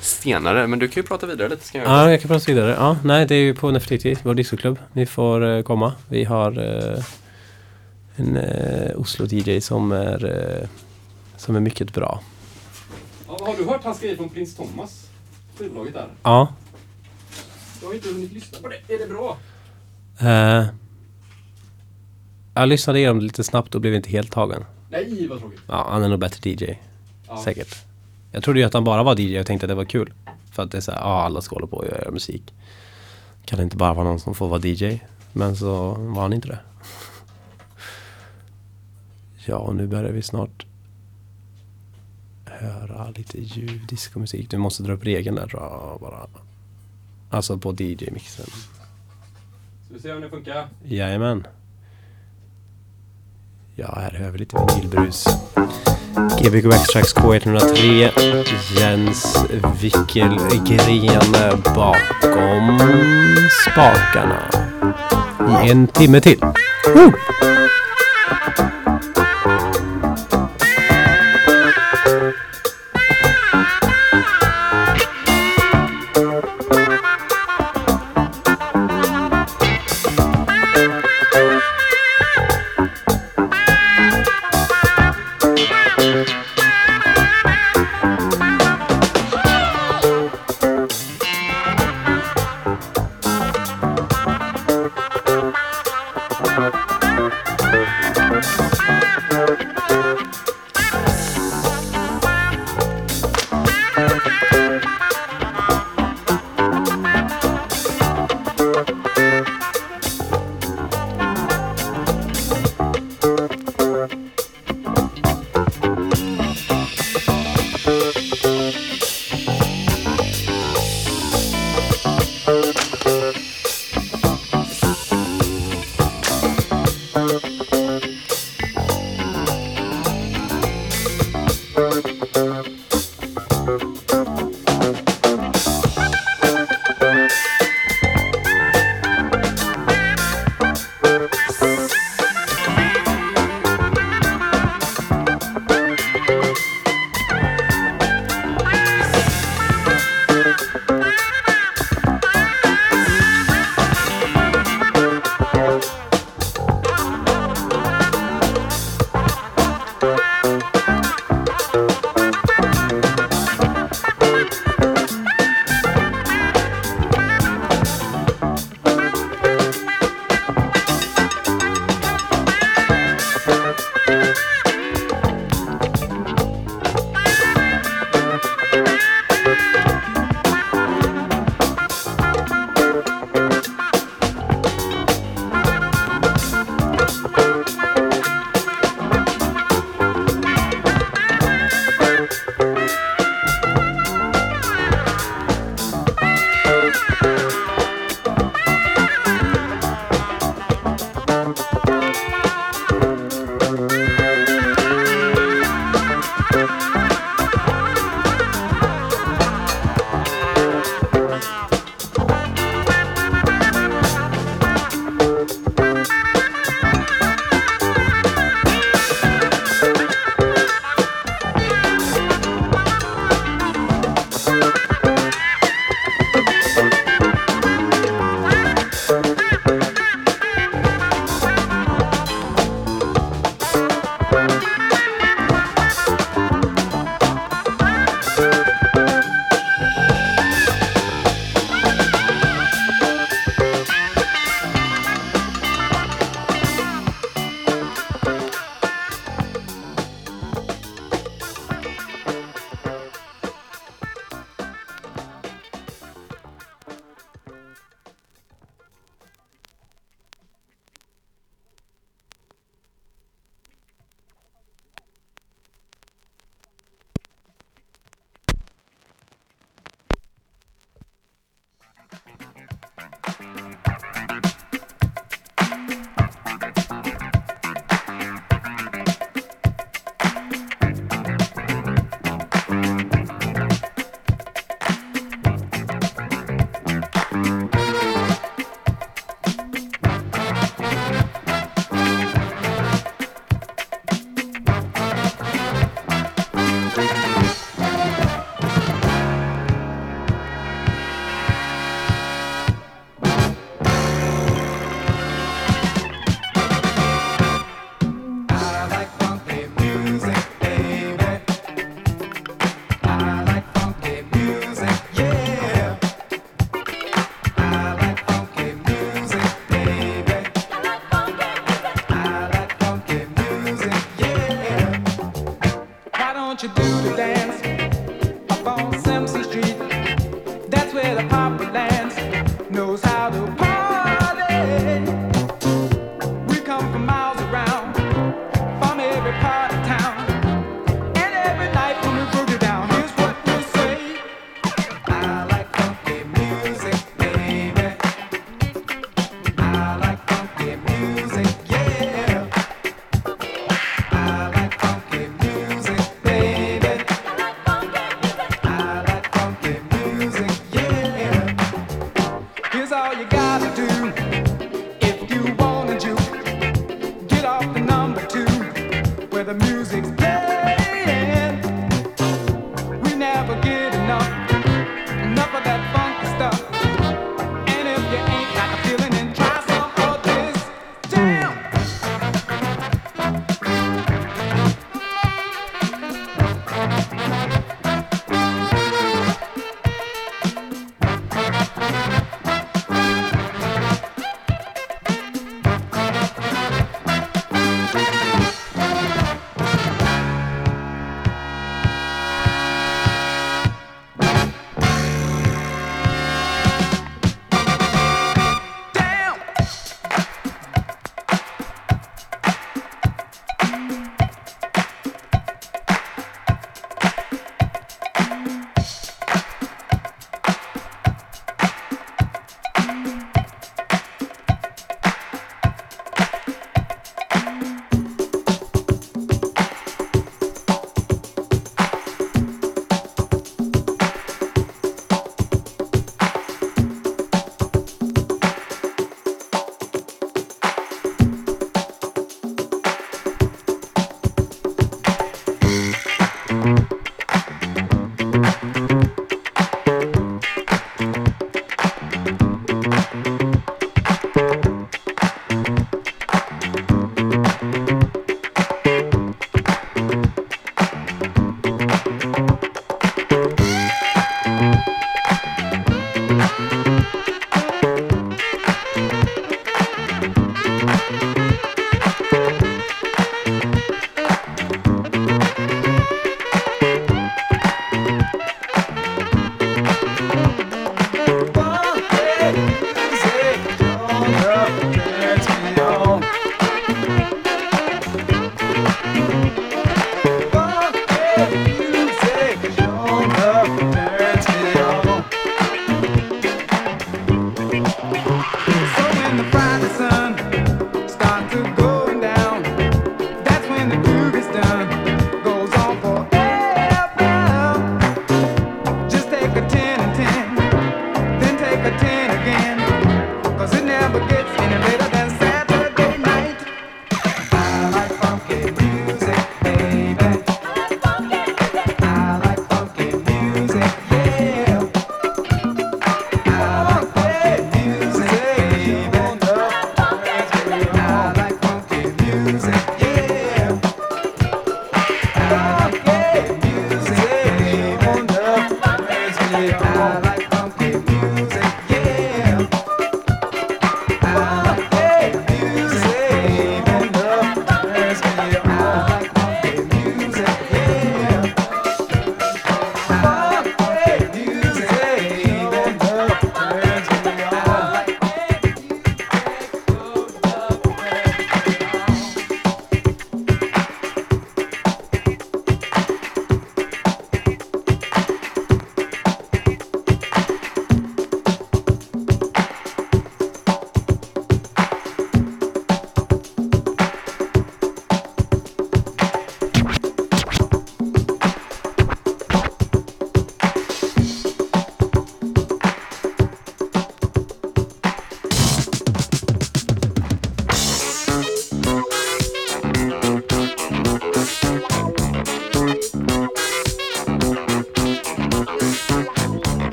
senare. 0.00 0.66
Men 0.66 0.78
du 0.78 0.88
kan 0.88 1.02
ju 1.02 1.06
prata 1.06 1.26
vidare 1.26 1.48
lite. 1.48 1.66
Ska 1.66 1.78
jag 1.78 1.86
Ja, 1.88 2.10
jag 2.10 2.20
kan 2.20 2.28
prata 2.28 2.52
vidare. 2.52 2.74
Ja, 2.78 2.96
nej, 3.04 3.26
det 3.26 3.34
är 3.34 3.40
ju 3.42 3.54
på 3.54 3.70
Nefertiti, 3.70 4.16
vår 4.22 4.34
discoklubb. 4.34 4.78
Ni 4.92 5.06
får 5.06 5.44
eh, 5.46 5.62
komma. 5.62 5.92
Vi 6.08 6.24
har 6.24 6.58
en 8.16 8.36
eh, 8.36 8.96
Oslo-DJ 8.96 9.60
som 9.60 9.92
är, 9.92 10.24
eh, 10.24 10.68
som 11.36 11.56
är 11.56 11.60
mycket 11.60 11.94
bra. 11.94 12.20
Ja, 13.28 13.38
har 13.40 13.56
du 13.56 13.64
hört 13.64 13.84
hans 13.84 14.00
grej 14.00 14.16
från 14.16 14.28
Prins 14.28 14.56
Thomas? 14.56 15.10
Skivbolaget 15.58 15.94
där. 15.94 16.08
Ja. 16.22 16.48
Jag 17.80 17.88
har 17.88 17.94
inte 17.94 18.08
hunnit 18.08 18.32
lyssna 18.32 18.58
på 18.62 18.68
det. 18.68 18.94
Är 18.94 18.98
det 18.98 19.06
bra? 19.06 19.36
Eh, 20.20 20.66
jag 22.54 22.68
lyssnade 22.68 22.98
igenom 22.98 23.18
det 23.18 23.24
lite 23.24 23.44
snabbt 23.44 23.74
och 23.74 23.80
blev 23.80 23.94
inte 23.94 24.10
helt 24.10 24.32
tagen. 24.32 24.64
Nej, 24.90 25.26
vad 25.28 25.40
tråkigt. 25.40 25.60
Ja, 25.68 25.86
han 25.90 26.02
är 26.02 26.08
nog 26.08 26.18
bättre 26.18 26.50
DJ. 26.50 26.78
Ja. 27.28 27.42
Säkert. 27.44 27.76
Jag 28.32 28.42
trodde 28.42 28.60
ju 28.60 28.66
att 28.66 28.74
han 28.74 28.84
bara 28.84 29.02
var 29.02 29.20
DJ 29.20 29.40
och 29.40 29.46
tänkte 29.46 29.66
att 29.66 29.68
det 29.68 29.74
var 29.74 29.84
kul. 29.84 30.12
För 30.52 30.62
att 30.62 30.70
det 30.70 30.76
är 30.76 30.80
så 30.80 30.92
här, 30.92 31.00
ja 31.00 31.22
alla 31.22 31.40
ska 31.40 31.56
hålla 31.56 31.66
på 31.66 31.76
och 31.76 31.86
göra 31.86 32.10
musik. 32.10 32.54
Kan 33.44 33.56
det 33.56 33.62
inte 33.62 33.76
bara 33.76 33.94
vara 33.94 34.04
någon 34.04 34.20
som 34.20 34.34
får 34.34 34.48
vara 34.48 34.60
DJ? 34.60 35.00
Men 35.32 35.56
så 35.56 35.94
var 35.98 36.22
han 36.22 36.32
inte 36.32 36.48
det. 36.48 36.58
Ja, 39.46 39.56
och 39.56 39.76
nu 39.76 39.86
börjar 39.86 40.12
vi 40.12 40.22
snart 40.22 40.66
höra 42.44 43.10
lite 43.10 43.40
ljud, 43.40 43.80
diskomusik. 43.88 44.50
Du 44.50 44.58
måste 44.58 44.82
dra 44.82 44.92
upp 44.92 45.04
regeln 45.04 45.36
där 45.36 45.46
tror 45.46 45.62
jag 45.62 46.00
bara. 46.00 46.26
Alltså 47.30 47.58
på 47.58 47.72
DJ-mixen. 47.72 48.46
Ska 49.84 49.94
vi 49.94 50.00
se 50.00 50.12
om 50.12 50.20
det 50.20 50.28
funkar? 50.28 50.68
Jajamän. 50.84 51.46
Ja, 53.76 53.94
här 53.96 54.10
hör 54.10 54.30
vi 54.30 54.38
lite 54.38 54.56
vinylbrus. 54.68 55.24
Gbg 56.40 56.68
Backtracks 56.68 57.14
K103. 57.14 58.10
Jens 58.80 59.44
Wickelgren 59.82 61.62
bakom 61.74 62.78
spakarna. 63.62 64.50
I 65.64 65.70
en 65.70 65.86
timme 65.86 66.20
till. 66.20 66.40
Woo! 66.94 67.12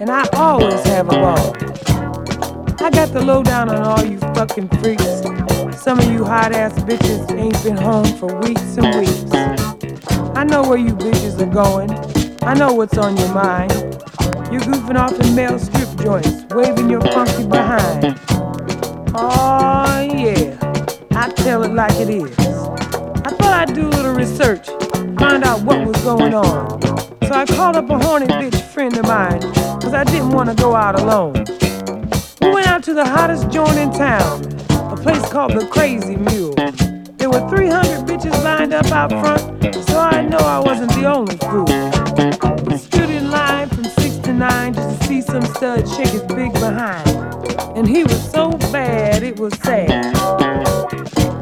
And 0.00 0.10
I 0.10 0.28
always 0.34 0.82
have 0.84 1.08
a 1.08 1.10
ball. 1.10 1.54
I 2.84 2.90
got 2.90 3.12
the 3.12 3.22
lowdown 3.24 3.68
on 3.68 3.82
all 3.82 4.04
you 4.04 4.18
fucking 4.18 4.68
freaks. 4.80 5.22
Some 5.82 5.98
of 5.98 6.10
you 6.12 6.24
hot 6.24 6.52
ass 6.52 6.74
bitches 6.80 7.30
ain't 7.36 7.62
been 7.64 7.76
home 7.76 8.06
for 8.18 8.34
weeks 8.40 8.76
and 8.76 8.94
weeks. 8.94 9.24
I 10.36 10.44
know 10.44 10.62
where 10.62 10.78
you 10.78 10.92
bitches 10.92 11.40
are 11.40 11.46
going. 11.46 11.90
I 12.42 12.54
know 12.54 12.72
what's 12.72 12.96
on 12.98 13.16
your 13.16 13.32
mind. 13.34 13.72
You're 14.52 14.60
goofing 14.60 14.96
off 14.98 15.18
in 15.18 15.34
male 15.34 15.58
strip 15.58 15.88
joints, 15.96 16.44
waving 16.54 16.88
your 16.88 17.00
funky 17.00 17.46
behind. 17.46 18.18
Oh 19.14 20.00
yeah, 20.14 20.56
I 21.12 21.30
tell 21.36 21.64
it 21.64 21.72
like 21.72 21.94
it 21.94 22.10
is. 22.10 22.38
I 22.38 23.30
thought 23.30 23.68
I'd 23.68 23.74
do 23.74 23.88
a 23.88 23.90
little 23.90 24.14
research, 24.14 24.66
find 25.18 25.42
out 25.42 25.62
what 25.62 25.84
was 25.84 26.00
going 26.04 26.34
on. 26.34 26.85
So 27.26 27.32
I 27.32 27.44
called 27.44 27.74
up 27.74 27.90
a 27.90 27.98
horny 27.98 28.26
bitch 28.26 28.60
friend 28.72 28.96
of 28.96 29.04
mine, 29.04 29.40
cause 29.80 29.92
I 29.92 30.04
didn't 30.04 30.30
want 30.30 30.48
to 30.48 30.54
go 30.54 30.76
out 30.76 30.94
alone. 30.94 31.32
We 32.40 32.50
went 32.54 32.68
out 32.68 32.84
to 32.84 32.94
the 32.94 33.04
hottest 33.04 33.50
joint 33.50 33.76
in 33.76 33.90
town, 33.90 34.44
a 34.92 34.96
place 34.96 35.28
called 35.28 35.50
the 35.54 35.66
Crazy 35.66 36.14
Mule. 36.14 36.54
There 37.16 37.28
were 37.28 37.48
300 37.48 38.06
bitches 38.06 38.44
lined 38.44 38.72
up 38.72 38.86
out 38.92 39.10
front, 39.10 39.74
so 39.86 39.98
I 39.98 40.22
know 40.22 40.38
I 40.38 40.60
wasn't 40.60 40.92
the 40.92 41.06
only 41.06 41.36
fool. 41.38 41.66
We 42.64 42.78
stood 42.78 43.10
in 43.10 43.32
line 43.32 43.70
from 43.70 43.86
6 43.86 44.18
to 44.18 44.32
9 44.32 44.74
just 44.74 45.00
to 45.00 45.06
see 45.08 45.20
some 45.20 45.42
stud 45.46 45.88
shake 45.88 46.10
his 46.10 46.22
big 46.22 46.52
behind. 46.52 47.08
And 47.76 47.88
he 47.88 48.04
was 48.04 48.30
so 48.30 48.52
bad, 48.70 49.24
it 49.24 49.40
was 49.40 49.52
sad. 49.54 50.14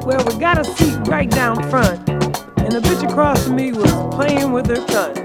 Well, 0.06 0.24
we 0.24 0.38
got 0.40 0.58
a 0.58 0.64
seat 0.64 0.96
right 1.08 1.30
down 1.30 1.56
front, 1.68 2.08
and 2.08 2.72
the 2.72 2.80
bitch 2.80 3.06
across 3.06 3.44
from 3.44 3.56
me 3.56 3.72
was 3.72 3.92
playing 4.14 4.50
with 4.52 4.68
her 4.68 4.76
cunt. 4.86 5.23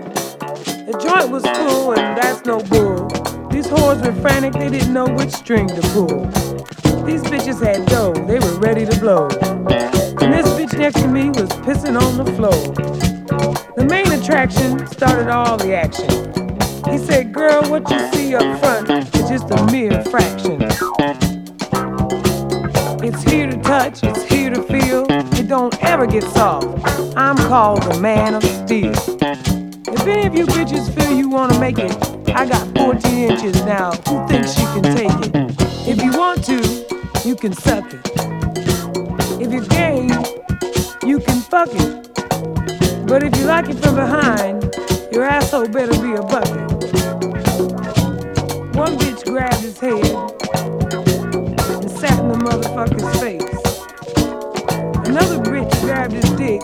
The 0.89 0.97
joint 0.97 1.29
was 1.29 1.43
full, 1.43 1.91
and 1.93 2.17
that's 2.17 2.43
no 2.45 2.61
bull. 2.61 3.07
These 3.49 3.67
whores 3.67 4.03
were 4.03 4.21
frantic, 4.23 4.53
they 4.53 4.71
didn't 4.71 4.91
know 4.91 5.05
which 5.05 5.29
string 5.29 5.67
to 5.67 5.81
pull. 5.93 6.25
These 7.05 7.21
bitches 7.29 7.63
had 7.63 7.85
dough, 7.85 8.13
they 8.25 8.39
were 8.39 8.57
ready 8.57 8.87
to 8.87 8.99
blow. 8.99 9.27
And 9.29 10.33
this 10.33 10.47
bitch 10.57 10.75
next 10.75 10.99
to 11.01 11.07
me 11.07 11.29
was 11.29 11.47
pissing 11.61 11.95
on 11.95 12.17
the 12.17 12.25
floor. 12.33 12.73
The 13.77 13.85
main 13.85 14.11
attraction 14.11 14.87
started 14.87 15.27
all 15.27 15.57
the 15.57 15.75
action. 15.75 16.09
He 16.91 16.97
said, 16.97 17.35
Girl, 17.35 17.61
what 17.69 17.87
you 17.91 17.99
see 18.11 18.33
up 18.33 18.59
front 18.59 18.89
is 18.89 19.29
just 19.29 19.51
a 19.51 19.63
mere 19.71 20.03
fraction. 20.05 20.59
It's 23.05 23.21
here 23.21 23.45
to 23.45 23.61
touch, 23.61 24.03
it's 24.03 24.23
here 24.23 24.49
to 24.49 24.63
feel. 24.63 25.05
It 25.37 25.47
don't 25.47 25.83
ever 25.83 26.07
get 26.07 26.23
soft. 26.23 26.65
I'm 27.15 27.37
called 27.37 27.83
the 27.83 27.99
man 27.99 28.33
of 28.33 28.43
steel. 28.43 29.58
If 29.91 30.05
any 30.05 30.27
of 30.27 30.35
you 30.35 30.45
bitches 30.45 30.93
feel 30.93 31.17
you 31.17 31.29
wanna 31.29 31.59
make 31.59 31.79
it, 31.79 31.91
I 32.35 32.45
got 32.45 32.67
14 32.77 33.31
inches 33.31 33.63
now. 33.65 33.91
Who 34.07 34.27
thinks 34.27 34.53
she 34.53 34.61
can 34.61 34.83
take 34.83 35.11
it? 35.27 35.35
If 35.87 36.03
you 36.03 36.11
want 36.17 36.43
to, 36.45 37.27
you 37.27 37.35
can 37.35 37.53
suck 37.53 37.85
it. 37.91 37.99
If 39.41 39.51
you're 39.51 39.65
gay, 39.65 40.03
you 41.07 41.19
can 41.19 41.41
fuck 41.41 41.69
it. 41.71 42.09
But 43.07 43.23
if 43.23 43.35
you 43.37 43.45
like 43.45 43.67
it 43.69 43.79
from 43.79 43.95
behind, 43.95 44.71
your 45.11 45.23
asshole 45.23 45.67
better 45.69 45.99
be 46.01 46.13
a 46.13 46.21
bucket. 46.21 46.69
One 48.75 48.95
bitch 48.99 49.25
grabbed 49.25 49.61
his 49.61 49.79
head 49.79 50.05
and 51.81 51.91
sat 51.91 52.19
in 52.19 52.27
the 52.27 52.37
motherfucker's 52.37 53.19
face. 53.19 53.59
Another 55.09 55.39
bitch 55.39 55.81
grabbed 55.81 56.13
his 56.13 56.29
dick 56.33 56.61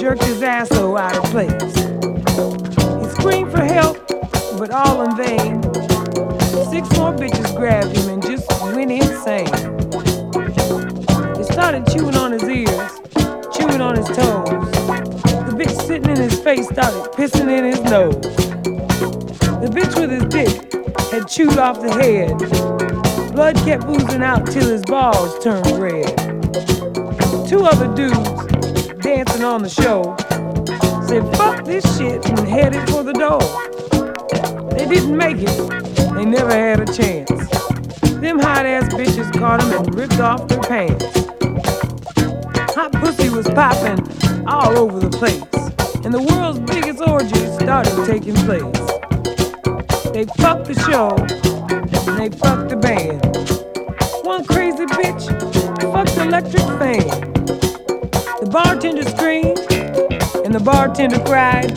jerked 0.00 0.24
his 0.24 0.42
asshole 0.42 0.96
out 0.96 1.14
of 1.14 1.24
place. 1.24 1.50
He 1.60 3.10
screamed 3.10 3.52
for 3.52 3.62
help 3.62 3.98
but 4.58 4.70
all 4.70 5.02
in 5.02 5.14
vain. 5.14 5.62
Six 6.70 6.88
more 6.96 7.12
bitches 7.12 7.54
grabbed 7.54 7.94
him 7.94 8.08
and 8.14 8.22
just 8.22 8.48
went 8.62 8.90
insane. 8.90 9.44
They 11.34 11.44
started 11.52 11.86
chewing 11.92 12.14
on 12.14 12.32
his 12.32 12.44
ears, 12.44 13.00
chewing 13.54 13.82
on 13.82 13.96
his 13.96 14.06
toes. 14.06 14.70
The 15.44 15.54
bitch 15.54 15.86
sitting 15.86 16.10
in 16.10 16.16
his 16.16 16.40
face 16.40 16.66
started 16.70 17.12
pissing 17.12 17.50
in 17.50 17.64
his 17.64 17.80
nose. 17.82 18.22
The 19.60 19.68
bitch 19.70 20.00
with 20.00 20.10
his 20.10 20.24
dick 20.24 21.10
had 21.10 21.28
chewed 21.28 21.58
off 21.58 21.82
the 21.82 21.92
head. 21.92 23.32
Blood 23.34 23.56
kept 23.56 23.84
oozing 23.84 24.22
out 24.22 24.46
till 24.46 24.66
his 24.66 24.82
balls 24.82 25.44
turned 25.44 25.66
red. 25.78 26.16
Two 27.46 27.64
other 27.64 27.94
dudes 27.94 28.49
dancing 29.00 29.44
on 29.44 29.62
the 29.62 29.68
show 29.68 30.16
said, 31.06 31.36
fuck 31.36 31.64
this 31.64 31.84
shit 31.96 32.24
and 32.28 32.46
headed 32.46 32.88
for 32.90 33.02
the 33.02 33.12
door. 33.12 33.40
They 34.76 34.86
didn't 34.86 35.16
make 35.16 35.38
it, 35.38 36.14
they 36.14 36.24
never 36.24 36.50
had 36.50 36.80
a 36.80 36.92
chance. 36.92 37.30
Them 38.20 38.38
hot 38.38 38.66
ass 38.66 38.92
bitches 38.92 39.32
caught 39.38 39.60
them 39.60 39.84
and 39.84 39.94
ripped 39.94 40.20
off 40.20 40.46
their 40.48 40.60
pants. 40.60 41.04
Hot 42.74 42.92
pussy 42.92 43.30
was 43.30 43.48
popping 43.48 44.46
all 44.46 44.78
over 44.78 45.00
the 45.00 45.10
place, 45.10 45.42
and 46.04 46.12
the 46.12 46.22
world's 46.22 46.60
biggest 46.60 47.00
orgy 47.00 47.46
started 47.58 48.06
taking 48.06 48.34
place. 48.46 48.62
They 50.12 50.26
fucked 50.42 50.66
the 50.66 50.74
show, 50.88 51.16
and 52.08 52.18
they 52.18 52.28
fucked 52.36 52.68
the 52.68 52.76
band. 52.76 53.24
One 54.24 54.44
crazy 54.44 54.84
bitch 54.86 55.26
fucked 55.92 56.16
electric 56.18 56.62
fan. 56.78 57.79
The 58.50 58.58
bartender 58.64 59.04
screamed, 59.04 60.44
and 60.44 60.52
the 60.52 60.58
bartender 60.58 61.20
cried. 61.20 61.70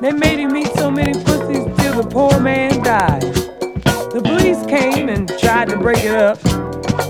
They 0.00 0.10
made 0.10 0.38
him 0.38 0.56
eat 0.56 0.72
so 0.74 0.90
many 0.90 1.12
pussies 1.12 1.66
till 1.76 2.00
the 2.02 2.08
poor 2.10 2.40
man 2.40 2.82
died. 2.82 3.20
The 3.20 4.22
police 4.24 4.64
came 4.64 5.10
and 5.10 5.28
tried 5.38 5.68
to 5.68 5.76
break 5.76 6.02
it 6.02 6.16
up, 6.16 6.42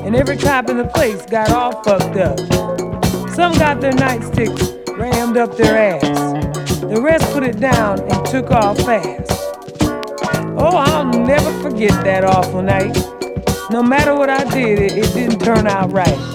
and 0.04 0.16
every 0.16 0.36
cop 0.36 0.68
in 0.68 0.78
the 0.78 0.88
place 0.88 1.24
got 1.26 1.52
all 1.52 1.80
fucked 1.84 2.16
up. 2.16 2.40
Some 3.36 3.52
got 3.56 3.80
their 3.80 3.92
nightsticks 3.92 4.98
rammed 4.98 5.36
up 5.36 5.56
their 5.56 5.94
ass. 5.94 6.80
The 6.80 7.00
rest 7.00 7.32
put 7.32 7.44
it 7.44 7.60
down 7.60 8.00
and 8.00 8.26
took 8.26 8.50
off 8.50 8.78
fast. 8.78 9.30
Oh, 10.58 10.76
I'll 10.76 11.04
never 11.04 11.52
forget 11.62 11.92
that 12.02 12.24
awful 12.24 12.62
night. 12.62 12.96
No 13.70 13.80
matter 13.80 14.16
what 14.16 14.28
I 14.28 14.42
did, 14.52 14.80
it, 14.80 14.98
it 14.98 15.14
didn't 15.14 15.38
turn 15.38 15.68
out 15.68 15.92
right. 15.92 16.31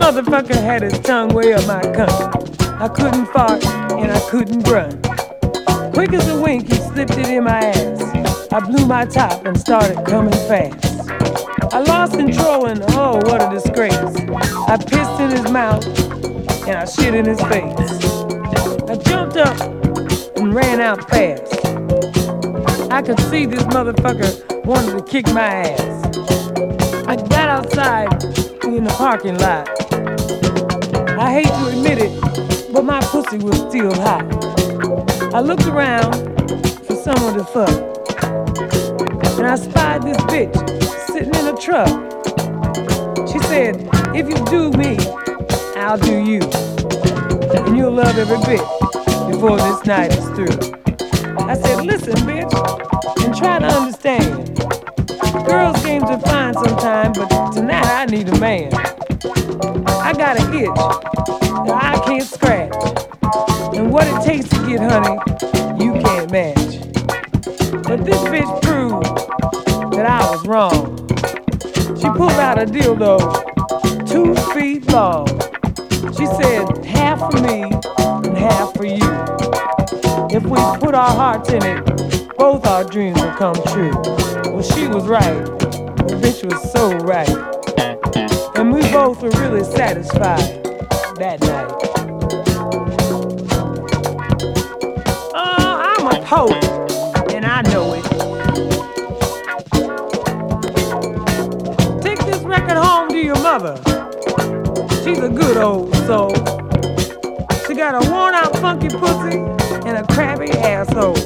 Motherfucker 0.00 0.56
had 0.56 0.82
his 0.82 0.98
tongue 1.00 1.34
way 1.34 1.52
up 1.52 1.66
my 1.66 1.82
cunt. 1.82 2.80
I 2.80 2.88
couldn't 2.88 3.26
fart 3.26 3.64
and 3.92 4.10
I 4.10 4.18
couldn't 4.30 4.64
grunt. 4.64 5.02
Quick 5.92 6.14
as 6.14 6.26
a 6.26 6.40
wink, 6.40 6.72
he 6.72 6.74
slipped 6.76 7.18
it 7.18 7.28
in 7.28 7.44
my 7.44 7.60
ass. 7.60 8.50
I 8.50 8.60
blew 8.60 8.86
my 8.86 9.04
top 9.04 9.44
and 9.44 9.60
started 9.60 10.04
coming 10.06 10.32
fast. 10.48 11.10
I 11.72 11.80
lost 11.80 12.14
control 12.14 12.66
and 12.66 12.82
oh, 12.88 13.16
what 13.26 13.42
a 13.42 13.50
disgrace. 13.54 13.92
I 13.92 14.78
pissed 14.78 15.20
in 15.20 15.30
his 15.30 15.50
mouth 15.52 15.84
and 16.66 16.78
I 16.78 16.86
shit 16.86 17.14
in 17.14 17.26
his 17.26 17.40
face. 17.42 17.76
I 18.88 18.96
jumped 18.96 19.36
up 19.36 19.60
and 20.36 20.54
ran 20.54 20.80
out 20.80 21.08
fast. 21.10 21.54
I 22.90 23.02
could 23.02 23.20
see 23.28 23.44
this 23.44 23.62
motherfucker 23.64 24.64
wanted 24.64 24.98
to 24.98 25.04
kick 25.04 25.26
my 25.34 25.40
ass. 25.40 27.06
I 27.06 27.16
got 27.16 27.48
outside 27.50 28.24
in 28.64 28.84
the 28.84 28.94
parking 28.96 29.36
lot. 29.38 29.68
I 31.20 31.30
hate 31.34 31.48
to 31.48 31.66
admit 31.66 31.98
it, 32.00 32.72
but 32.72 32.82
my 32.82 32.98
pussy 33.02 33.36
was 33.36 33.54
still 33.68 33.92
hot. 33.92 34.24
I 35.34 35.40
looked 35.40 35.66
around 35.66 36.14
for 36.86 36.96
someone 36.96 37.34
to 37.34 37.44
fuck, 37.44 37.68
and 39.36 39.46
I 39.46 39.54
spied 39.56 40.02
this 40.02 40.16
bitch 40.32 40.56
sitting 41.08 41.34
in 41.34 41.46
a 41.46 41.56
truck. 41.58 41.88
She 43.28 43.38
said, 43.40 43.86
If 44.16 44.30
you 44.30 44.44
do 44.46 44.70
me, 44.78 44.96
I'll 45.76 45.98
do 45.98 46.24
you. 46.24 46.40
And 47.66 47.76
you'll 47.76 47.92
love 47.92 48.16
every 48.16 48.38
bit 48.38 48.64
before 49.30 49.58
this 49.58 49.84
night 49.84 50.16
is 50.16 50.24
through. 50.30 50.72
I 51.44 51.54
said, 51.54 51.84
Listen, 51.84 52.14
bitch, 52.24 52.50
and 53.26 53.36
try 53.36 53.58
to 53.58 53.66
understand. 53.66 54.56
Girls' 55.46 55.84
games 55.84 56.04
are 56.04 56.20
fine 56.20 56.54
sometimes, 56.54 57.18
but 57.18 57.50
tonight 57.52 57.84
I 57.84 58.06
need 58.06 58.26
a 58.30 58.38
man. 58.40 58.99
I 59.22 60.14
got 60.16 60.40
an 60.40 60.54
itch 60.54 60.74
that 61.66 61.78
I 61.82 62.02
can't 62.06 62.24
scratch. 62.24 62.72
And 63.76 63.92
what 63.92 64.06
it 64.06 64.24
takes 64.24 64.48
to 64.48 64.66
get 64.66 64.80
honey, 64.80 65.18
you 65.84 65.92
can't 66.00 66.30
match. 66.30 66.80
But 67.82 68.04
this 68.04 68.18
bitch 68.30 68.62
proved 68.62 69.04
that 69.92 70.06
I 70.06 70.30
was 70.30 70.46
wrong. 70.46 70.96
She 71.96 72.08
pulled 72.08 72.32
out 72.32 72.62
a 72.62 72.64
dildo 72.64 73.18
two 74.08 74.34
feet 74.54 74.90
long. 74.90 75.26
She 76.16 76.26
said, 76.26 76.84
half 76.84 77.18
for 77.30 77.40
me 77.42 77.64
and 78.26 78.38
half 78.38 78.74
for 78.74 78.86
you. 78.86 79.00
If 80.32 80.44
we 80.44 80.58
put 80.78 80.94
our 80.94 81.14
hearts 81.14 81.50
in 81.50 81.62
it, 81.62 82.36
both 82.38 82.66
our 82.66 82.84
dreams 82.84 83.20
will 83.20 83.32
come 83.32 83.54
true. 83.66 83.92
Well, 84.50 84.62
she 84.62 84.86
was 84.86 85.06
right. 85.06 85.44
The 86.08 86.18
bitch 86.22 86.42
was 86.50 86.72
so 86.72 86.96
right. 86.98 87.59
Both 89.00 89.22
were 89.22 89.30
really 89.30 89.64
satisfied 89.64 90.62
that 91.16 91.40
night. 91.40 91.72
Oh, 95.34 95.72
I'm 95.88 96.06
a 96.06 96.20
poet, 96.26 96.62
and 97.32 97.46
I 97.46 97.62
know 97.62 97.94
it. 97.94 98.04
Take 102.02 102.18
this 102.26 102.42
record 102.42 102.76
home 102.76 103.08
to 103.08 103.16
your 103.16 103.40
mother. 103.40 103.76
She's 105.02 105.20
a 105.20 105.30
good 105.30 105.56
old 105.56 105.96
soul. 106.04 106.34
She 107.66 107.72
got 107.72 108.04
a 108.04 108.10
worn 108.10 108.34
out 108.34 108.54
funky 108.58 108.90
pussy 108.90 109.38
and 109.88 109.96
a 109.96 110.04
crabby 110.12 110.50
asshole. 110.50 111.16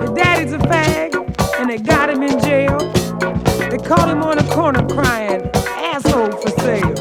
His 0.00 0.10
daddy's 0.10 0.52
a 0.52 0.58
fag, 0.58 1.12
and 1.58 1.68
they 1.68 1.78
got 1.78 2.08
him 2.08 2.22
in 2.22 2.38
jail. 2.38 2.78
They 3.70 3.78
caught 3.78 4.08
him 4.08 4.20
the 4.20 4.23
corner 4.54 4.86
crying, 4.86 5.50
asshole 5.66 6.30
for 6.30 6.50
sale. 6.60 6.94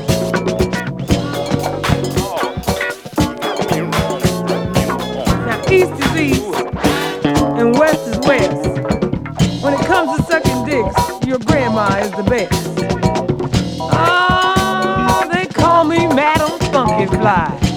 Now 5.46 5.62
east 5.70 5.94
is 6.04 6.16
east, 6.18 6.56
and 7.60 7.78
west 7.78 8.08
is 8.08 8.18
west. 8.28 8.64
When 9.64 9.74
it 9.76 9.86
comes 9.86 10.18
to 10.18 10.24
sucking 10.24 10.66
dicks, 10.66 11.28
your 11.28 11.38
grandma 11.38 11.96
is 12.00 12.10
the 12.14 12.24
best. 12.24 12.54
Oh, 13.80 15.30
they 15.32 15.46
call 15.46 15.84
me 15.84 16.08
Madam 16.08 16.58
Funky 16.72 17.06
Fly. 17.06 17.73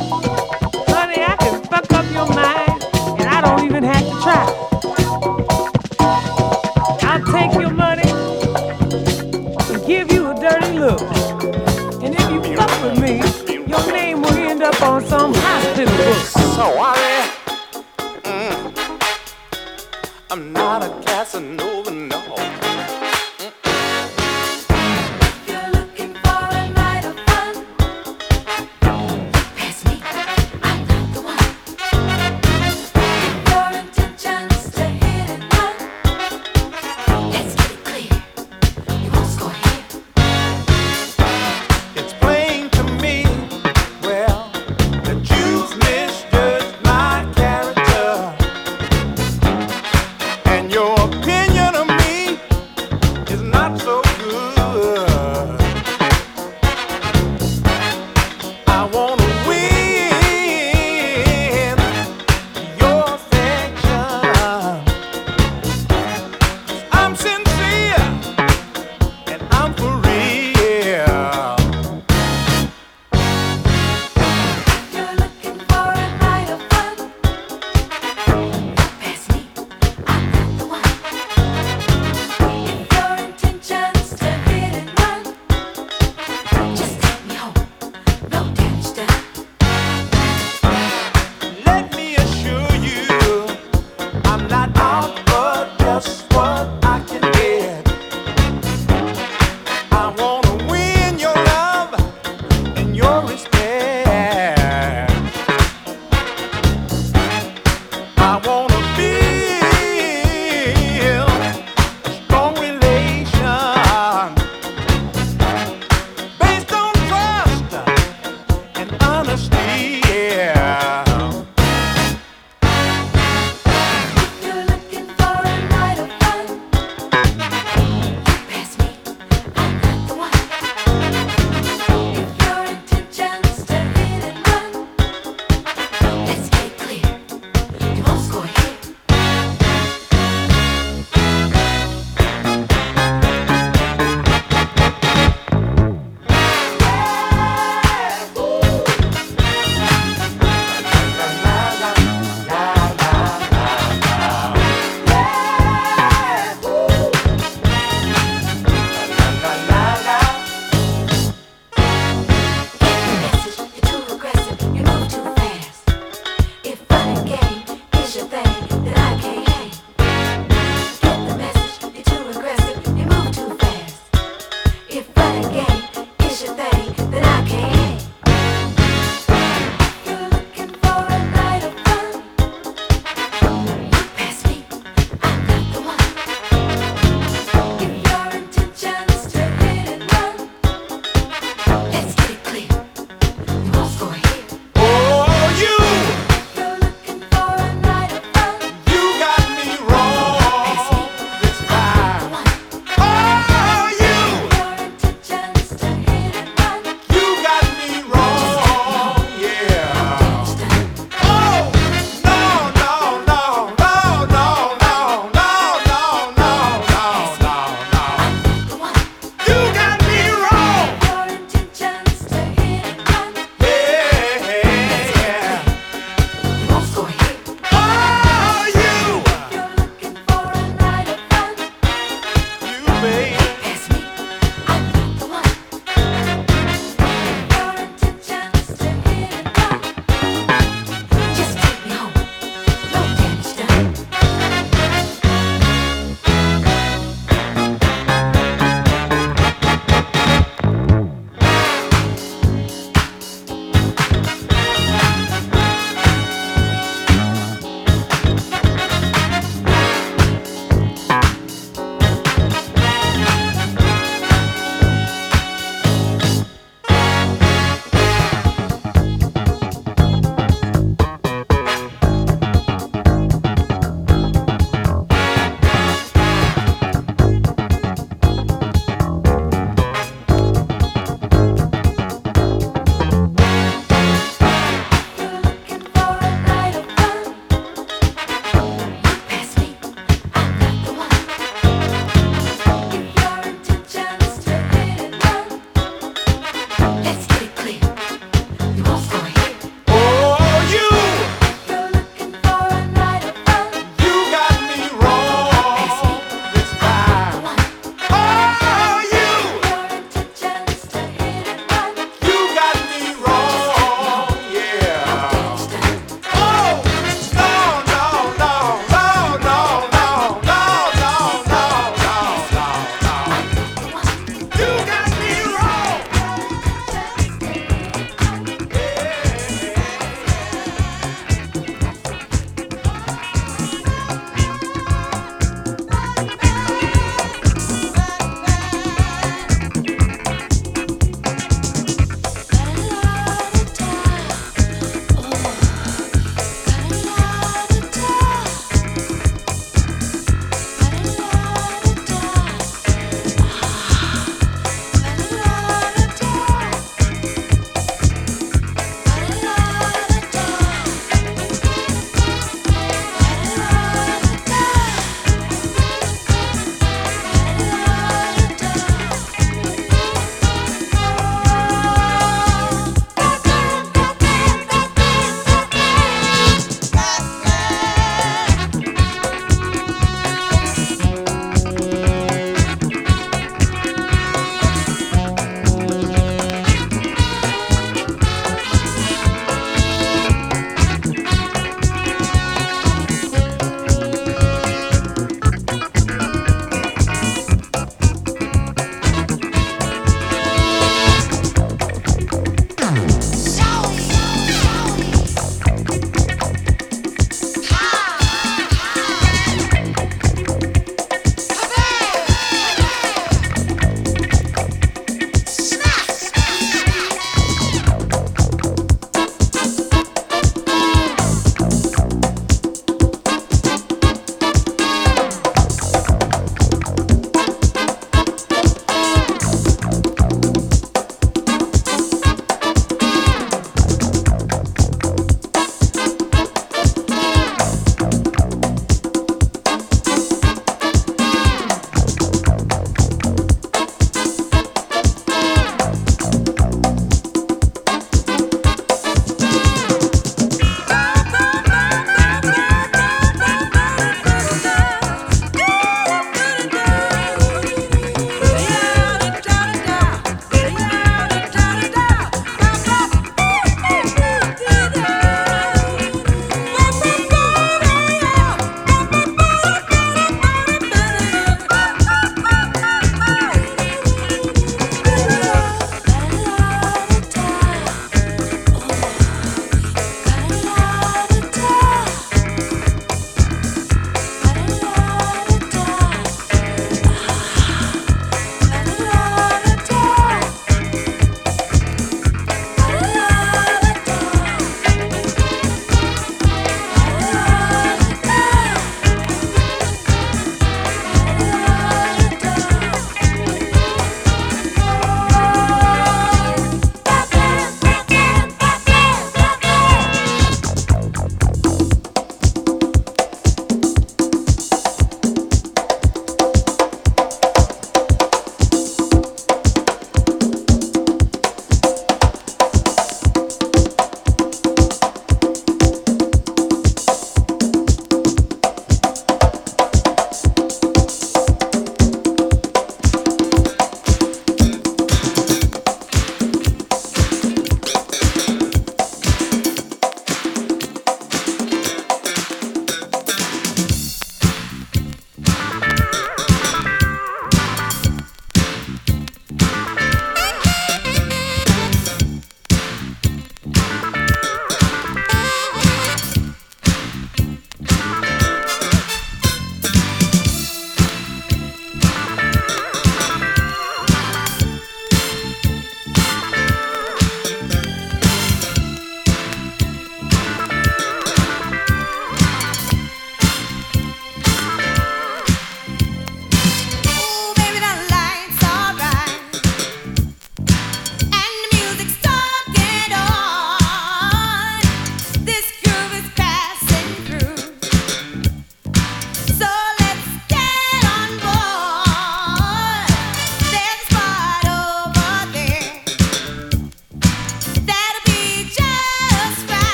Conexão 16.56 16.82
A 16.82 16.95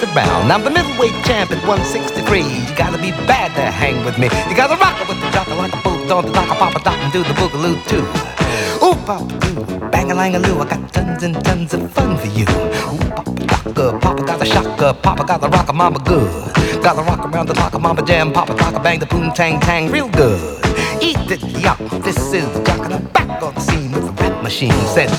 the 0.00 0.06
best 0.14 0.30
around. 0.30 0.50
I'm 0.50 0.64
the 0.64 0.70
middleweight 0.70 1.12
champ 1.24 1.50
at 1.50 1.60
163. 1.66 2.40
You 2.40 2.76
gotta 2.76 2.98
be 2.98 3.10
bad 3.28 3.54
to 3.54 3.62
hang 3.70 4.04
with 4.04 4.18
me. 4.18 4.28
You 4.48 4.56
gotta 4.56 4.76
rock 4.76 5.00
it 5.00 5.08
with 5.08 5.20
the 5.20 5.28
jocker 5.28 5.56
like 5.56 5.72
a 5.72 5.80
boot 5.82 6.10
on 6.10 6.24
the 6.24 6.32
dock, 6.32 6.48
papa 6.58 6.80
dock 6.82 6.96
and 6.98 7.12
do 7.12 7.22
the 7.22 7.34
boogaloo 7.34 7.76
too. 7.86 8.04
Ooh, 8.84 8.96
papa 9.04 9.28
doo, 9.40 9.88
bang 9.90 10.10
a 10.10 10.14
lang 10.14 10.34
a 10.34 10.38
loo, 10.38 10.58
I 10.60 10.68
got 10.68 10.92
tons 10.92 11.22
and 11.22 11.36
tons 11.44 11.74
of 11.74 11.90
fun 11.92 12.16
for 12.16 12.26
you. 12.28 12.44
Ooh, 12.44 12.98
papa 13.10 13.30
docka, 13.30 14.00
papa 14.00 14.22
got 14.24 14.42
a 14.42 14.46
shocker, 14.46 14.92
papa 14.94 15.24
got 15.24 15.40
the 15.40 15.48
rocker 15.48 15.72
mama 15.72 15.98
good. 16.00 16.30
Gotta 16.82 17.02
rock 17.02 17.26
around 17.26 17.48
the 17.48 17.54
clock, 17.54 17.78
mama 17.80 18.02
jam, 18.02 18.32
papa 18.32 18.54
docka 18.54 18.82
bang 18.82 18.98
the 18.98 19.06
boom 19.06 19.32
tang 19.32 19.60
tang 19.60 19.90
real 19.90 20.08
good. 20.10 20.40
Eat 21.02 21.18
it, 21.30 21.42
yup, 21.60 21.78
this 22.02 22.16
is 22.32 22.48
the 22.54 22.62
jock 22.64 22.90
and 22.90 23.12
back 23.12 23.42
on 23.42 23.54
the 23.54 23.60
scene 23.60 23.92
with 23.92 24.04
the 24.06 24.12
rap 24.22 24.42
machine. 24.42 24.72
Said, 24.94 25.10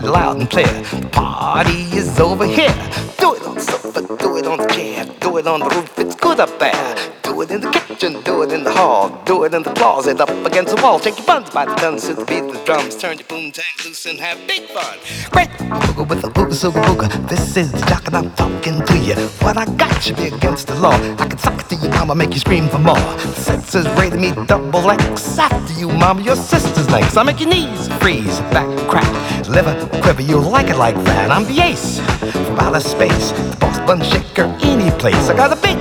mighty 0.00 0.12
loud 0.12 0.36
and 0.38 0.50
clear. 0.50 0.66
The 0.66 1.08
party 1.08 1.82
is 1.96 2.20
over 2.20 2.46
here. 2.46 2.72
Do 3.18 3.34
it 3.34 3.42
on 3.42 3.54
the 3.56 3.60
sofa, 3.60 4.00
do 4.02 4.36
it 4.36 4.46
on 4.46 4.58
the 4.58 4.66
chair, 4.66 5.04
do 5.20 5.38
it 5.38 5.46
on 5.46 5.60
the 5.60 5.68
roof, 5.68 5.98
it's 5.98 6.14
good 6.14 6.38
up 6.40 6.56
there. 6.58 6.96
Do 7.22 7.40
it 7.42 7.50
in 7.50 7.60
the 7.60 7.70
kitchen, 7.70 7.87
do 7.98 8.42
it 8.42 8.52
in 8.52 8.62
the 8.62 8.72
hall, 8.72 9.08
do 9.24 9.42
it 9.42 9.52
in 9.52 9.62
the 9.64 9.72
closet, 9.74 10.20
up 10.20 10.30
against 10.46 10.74
the 10.74 10.80
wall. 10.80 11.00
Shake 11.00 11.18
your 11.18 11.26
buns 11.26 11.50
by 11.50 11.64
the 11.64 11.74
guns 11.74 12.06
to 12.06 12.14
the 12.14 12.24
beat 12.24 12.42
the 12.42 12.62
drums. 12.64 12.94
Turn 12.96 13.18
your 13.18 13.26
boom 13.26 13.50
tang 13.50 13.64
loose 13.84 14.06
and 14.06 14.20
have 14.20 14.38
big 14.46 14.68
fun. 14.68 14.98
Great 15.30 15.48
booga 15.48 16.08
with 16.08 16.22
a 16.22 16.28
booga 16.28 16.54
suga 16.54 16.80
booga. 16.84 17.28
This 17.28 17.56
is 17.56 17.72
jock 17.88 18.06
and 18.06 18.16
I'm 18.16 18.30
talking 18.34 18.84
to 18.84 18.98
you. 18.98 19.16
What 19.42 19.56
I 19.56 19.64
got 19.74 20.00
should 20.00 20.16
be 20.16 20.26
against 20.26 20.68
the 20.68 20.76
law. 20.76 20.94
I 20.94 21.26
can 21.26 21.38
suck 21.38 21.60
it 21.60 21.68
to 21.70 21.74
you, 21.74 21.88
mama, 21.90 22.14
make 22.14 22.34
you 22.34 22.40
scream 22.40 22.68
for 22.68 22.78
more. 22.78 22.94
The 22.94 23.34
censors 23.34 23.88
rated 23.98 24.20
me 24.20 24.30
double 24.46 24.88
X. 24.90 25.36
After 25.36 25.72
you, 25.74 25.88
mama, 25.88 26.22
your 26.22 26.36
sister's 26.36 26.88
legs. 26.90 27.16
I 27.16 27.24
make 27.24 27.40
your 27.40 27.48
knees 27.48 27.88
freeze, 27.98 28.38
back 28.54 28.68
crack, 28.88 29.48
liver 29.48 29.74
quiver. 30.02 30.22
You'll 30.22 30.42
like 30.42 30.68
it 30.68 30.76
like 30.76 30.94
that. 31.04 31.32
I'm 31.32 31.44
the 31.44 31.60
ace 31.62 31.98
from 31.98 32.60
outer 32.60 32.80
space, 32.80 33.32
the 33.32 33.56
boss 33.58 33.78
bun 33.80 34.00
shaker 34.02 34.44
any 34.62 34.90
place. 34.98 35.28
I 35.28 35.36
got 35.36 35.52
a 35.52 35.60
big 35.60 35.78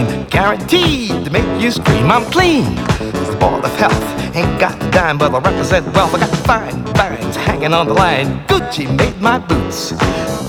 guaranteed 0.00 1.24
to 1.24 1.30
make 1.30 1.60
you 1.60 1.70
scream. 1.70 2.10
I'm 2.10 2.24
clean. 2.30 2.64
It's 2.98 3.30
the 3.30 3.36
ball 3.38 3.62
of 3.64 3.76
health. 3.76 4.02
Ain't 4.34 4.58
got 4.58 4.82
a 4.82 4.90
dime, 4.90 5.18
but 5.18 5.34
I 5.34 5.38
represent 5.38 5.84
wealth. 5.94 6.14
I 6.14 6.20
got 6.20 6.34
fine 6.46 6.82
vines 6.94 7.36
hanging 7.36 7.74
on 7.74 7.88
the 7.88 7.94
line. 7.94 8.46
Gucci 8.46 8.86
made 8.96 9.20
my 9.20 9.38
boots. 9.38 9.92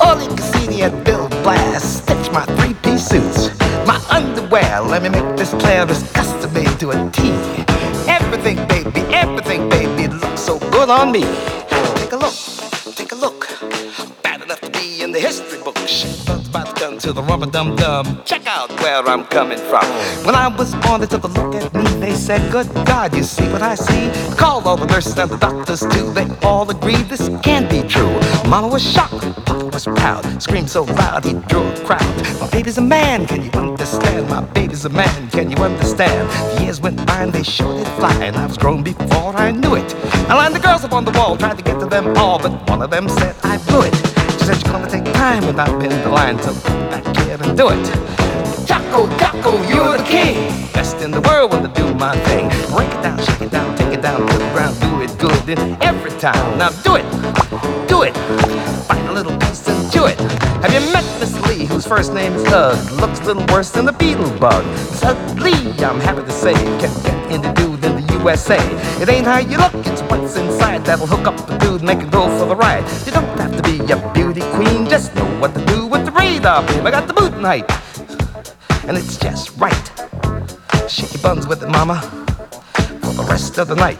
Oli 0.01 0.27
Cassini 0.27 0.83
at 0.83 1.03
Bill 1.03 1.27
Blast 1.43 2.03
stitch 2.03 2.31
my 2.31 2.45
three-piece 2.55 3.05
suits. 3.05 3.49
My 3.85 3.99
underwear, 4.09 4.81
let 4.81 5.03
me 5.03 5.09
make 5.09 5.35
this 5.35 5.51
clear, 5.51 5.85
is 5.91 6.09
custom 6.13 6.53
made 6.53 6.79
to 6.79 6.91
a 6.91 7.09
T. 7.11 7.31
Everything, 8.07 8.65
baby, 8.67 9.01
everything, 9.13 9.67
baby, 9.67 10.07
looks 10.07 10.41
so 10.41 10.57
good 10.71 10.89
on 10.89 11.11
me. 11.11 11.23
Take 11.99 12.13
a 12.13 12.17
look, 12.17 12.33
to 17.03 17.11
the 17.11 17.21
rubber 17.23 17.45
dum 17.45 17.75
dum. 17.75 18.21
Check 18.23 18.47
out 18.47 18.71
where 18.79 19.05
I'm 19.05 19.25
coming 19.25 19.57
from. 19.57 19.83
When 20.25 20.35
I 20.35 20.47
was 20.47 20.73
born, 20.75 21.01
they 21.01 21.07
took 21.07 21.25
a 21.25 21.27
look 21.27 21.53
at 21.53 21.73
me. 21.73 21.83
They 21.99 22.15
said, 22.15 22.49
Good 22.49 22.73
God, 22.85 23.13
you 23.13 23.23
see 23.23 23.45
what 23.51 23.61
I 23.61 23.75
see? 23.75 24.09
Called 24.37 24.65
all 24.65 24.77
the 24.77 24.85
nurses 24.85 25.17
and 25.17 25.29
the 25.29 25.35
doctors 25.35 25.81
too. 25.81 26.13
They 26.13 26.25
all 26.43 26.69
agreed 26.69 27.09
this 27.09 27.27
can't 27.43 27.69
be 27.69 27.81
true. 27.81 28.13
Mama 28.47 28.69
was 28.69 28.81
shocked, 28.81 29.19
Papa 29.45 29.65
was 29.65 29.83
proud. 29.83 30.41
Screamed 30.41 30.69
so 30.69 30.83
loud 30.83 31.25
he 31.25 31.33
drew 31.33 31.67
a 31.67 31.75
crowd. 31.85 32.39
My 32.39 32.49
baby's 32.49 32.77
a 32.77 32.81
man, 32.81 33.27
can 33.27 33.43
you 33.43 33.51
understand? 33.51 34.29
My 34.29 34.41
baby's 34.41 34.85
a 34.85 34.89
man, 34.89 35.29
can 35.29 35.51
you 35.51 35.57
understand? 35.57 36.29
The 36.57 36.63
years 36.63 36.79
went 36.79 37.05
by 37.05 37.23
and 37.23 37.33
they 37.33 37.43
showed 37.43 37.81
it 37.81 37.87
fly, 37.99 38.13
and 38.23 38.37
I 38.37 38.45
was 38.45 38.57
grown 38.57 38.81
before 38.81 39.35
I 39.35 39.51
knew 39.51 39.75
it. 39.75 39.93
I 40.29 40.35
lined 40.35 40.55
the 40.55 40.59
girls 40.59 40.85
up 40.85 40.93
on 40.93 41.03
the 41.03 41.11
wall, 41.11 41.35
tried 41.35 41.57
to 41.57 41.63
get 41.63 41.81
to 41.81 41.85
them 41.85 42.15
all, 42.15 42.39
but 42.39 42.69
one 42.69 42.81
of 42.81 42.91
them 42.91 43.09
said 43.09 43.35
I 43.43 43.57
blew 43.67 43.81
it. 43.81 44.12
Said 44.43 44.61
you're 44.61 44.73
gonna 44.73 44.89
take 44.89 45.05
time 45.13 45.43
I've 45.57 45.79
been 45.79 45.89
the 46.03 46.09
line, 46.09 46.37
so 46.41 46.53
back 46.91 47.05
here 47.15 47.37
and 47.41 47.57
do 47.57 47.69
it. 47.69 47.85
Jocko, 48.67 49.07
Jocko, 49.17 49.51
you're 49.69 49.97
the 49.97 50.03
king. 50.03 50.35
Best 50.73 50.97
in 50.97 51.11
the 51.11 51.21
world 51.21 51.51
when 51.53 51.65
I 51.65 51.71
do 51.71 51.93
my 51.93 52.13
thing. 52.27 52.49
Break 52.75 52.89
it 52.89 53.01
down, 53.01 53.17
shake 53.23 53.41
it 53.41 53.51
down, 53.51 53.73
take 53.77 53.93
it 53.93 54.01
down 54.01 54.19
to 54.19 54.37
the 54.37 54.49
ground, 54.51 54.77
do 54.81 55.01
it 55.01 55.17
good 55.17 55.57
and 55.57 55.81
every 55.81 56.11
time. 56.19 56.57
Now 56.57 56.71
do 56.83 56.95
it, 56.95 57.05
do 57.87 58.01
it. 58.03 58.13
Find 58.87 59.07
a 59.07 59.13
little 59.13 59.37
piece 59.39 59.65
and 59.69 59.91
chew 59.91 60.07
it. 60.07 60.19
Have 60.63 60.73
you 60.73 60.81
met 60.91 61.05
Miss 61.21 61.33
Lee, 61.47 61.65
whose 61.65 61.87
first 61.87 62.13
name 62.13 62.33
is 62.33 62.45
Hug? 62.47 62.75
Looks 62.99 63.21
a 63.21 63.23
little 63.23 63.45
worse 63.47 63.71
than 63.71 63.85
the 63.85 63.93
beetle 63.93 64.29
bug. 64.39 64.65
Miss 64.65 65.03
Lee, 65.41 65.71
I'm 65.85 66.01
happy 66.01 66.23
to 66.23 66.31
say, 66.31 66.53
can 66.53 66.91
get 67.03 67.31
into 67.31 67.49
the 67.53 67.72
USA. 68.23 68.57
It 69.01 69.09
ain't 69.09 69.25
how 69.25 69.39
you 69.39 69.57
look, 69.57 69.73
it's 69.85 70.01
what's 70.03 70.37
inside 70.37 70.85
that'll 70.85 71.05
hook 71.05 71.27
up 71.27 71.35
the 71.45 71.57
dude, 71.57 71.83
make 71.83 71.99
it 71.99 72.09
go 72.09 72.29
for 72.39 72.45
the 72.45 72.55
ride. 72.55 72.85
You 73.05 73.11
don't 73.11 73.27
have 73.37 73.53
to 73.57 73.61
be 73.61 73.79
a 73.91 74.13
beauty 74.13 74.39
queen, 74.55 74.87
just 74.87 75.13
know 75.13 75.25
what 75.41 75.53
to 75.53 75.65
do 75.65 75.87
with 75.87 76.05
the 76.05 76.11
radar 76.11 76.65
beam. 76.65 76.87
I 76.87 76.91
got 76.91 77.05
the 77.05 77.13
boot 77.13 77.33
height 77.33 77.69
and 78.87 78.97
it's 78.97 79.17
just 79.17 79.57
right. 79.57 79.85
Shake 80.89 81.13
your 81.13 81.21
buns 81.21 81.47
with 81.47 81.63
it, 81.63 81.67
mama, 81.67 81.99
for 83.03 83.11
the 83.11 83.25
rest 83.27 83.57
of 83.57 83.67
the 83.67 83.75
night. 83.75 83.99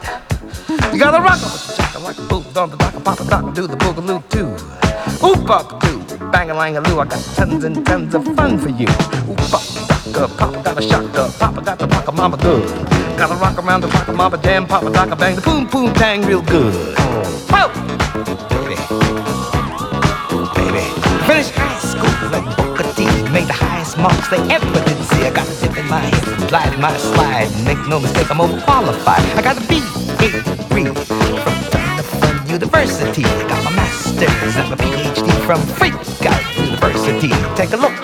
You 0.90 0.98
gotta 0.98 1.20
rock 1.20 1.36
'em 1.44 1.52
with 1.52 1.66
the 1.66 1.74
chaka 1.76 1.98
like 1.98 2.16
a 2.16 2.22
boot 2.22 2.56
on 2.56 2.70
the 2.70 2.78
dock, 2.78 3.04
papa 3.04 3.24
dock, 3.24 3.54
do 3.54 3.66
the 3.66 3.76
boogaloo 3.76 4.22
too. 4.30 4.56
Oop 5.22 5.50
up 5.50 5.80
do, 5.82 6.02
bang 6.32 6.50
a 6.50 6.54
lang 6.54 6.78
a 6.78 6.80
loo. 6.80 6.98
I 6.98 7.04
got 7.04 7.22
tons 7.36 7.62
and 7.62 7.84
tons 7.84 8.14
of 8.14 8.24
fun 8.34 8.58
for 8.58 8.70
you. 8.70 8.88
Oop 9.28 9.52
up, 9.52 9.93
docka, 10.14 10.36
papa 10.38 10.62
got 10.62 10.78
a 10.78 10.82
shocker, 10.82 11.28
papa 11.38 11.60
got 11.60 11.78
the 11.78 11.86
rocker, 11.86 12.12
mama 12.12 12.36
good. 12.36 12.64
Gotta 13.18 13.34
rock 13.34 13.58
around 13.58 13.80
the 13.82 13.88
rocker, 13.88 14.12
mama 14.12 14.38
jam, 14.38 14.66
papa 14.66 14.86
docka 14.86 15.18
bang 15.18 15.34
the 15.34 15.42
boom 15.42 15.66
boom 15.66 15.92
tang 15.94 16.22
real 16.22 16.42
good. 16.42 16.74
Whoa, 17.50 17.68
baby 18.48 18.76
baby. 20.54 20.84
Finished 21.26 21.54
high 21.54 21.78
school 21.78 22.34
at 22.34 22.44
Booker 22.56 22.84
T. 22.94 23.04
Made 23.32 23.48
the 23.48 23.52
highest 23.52 23.98
marks 23.98 24.28
they 24.28 24.38
ever 24.54 24.80
did 24.86 24.98
see. 25.10 25.26
I 25.26 25.30
got 25.30 25.48
a 25.48 25.54
dip 25.60 25.76
in 25.76 25.88
my 25.88 26.00
hips, 26.00 26.46
glide 26.46 26.78
my 26.78 26.96
slide. 26.96 27.50
Make 27.64 27.78
no 27.88 27.98
mistake, 27.98 28.30
I'm 28.30 28.38
overqualified. 28.38 29.24
I 29.36 29.42
got 29.42 29.58
a 29.58 29.66
B 29.66 29.82
A 30.22 30.28
degree 30.30 30.90
from 31.42 31.56
Turner 31.70 32.52
University. 32.52 33.22
Got 33.22 33.64
my 33.64 33.72
master's 33.74 34.56
and 34.56 34.70
my 34.70 34.76
PhD 34.76 35.28
from 35.46 35.60
Freakout 35.78 36.42
University. 36.56 37.30
Take 37.56 37.72
a 37.72 37.76
look, 37.76 37.94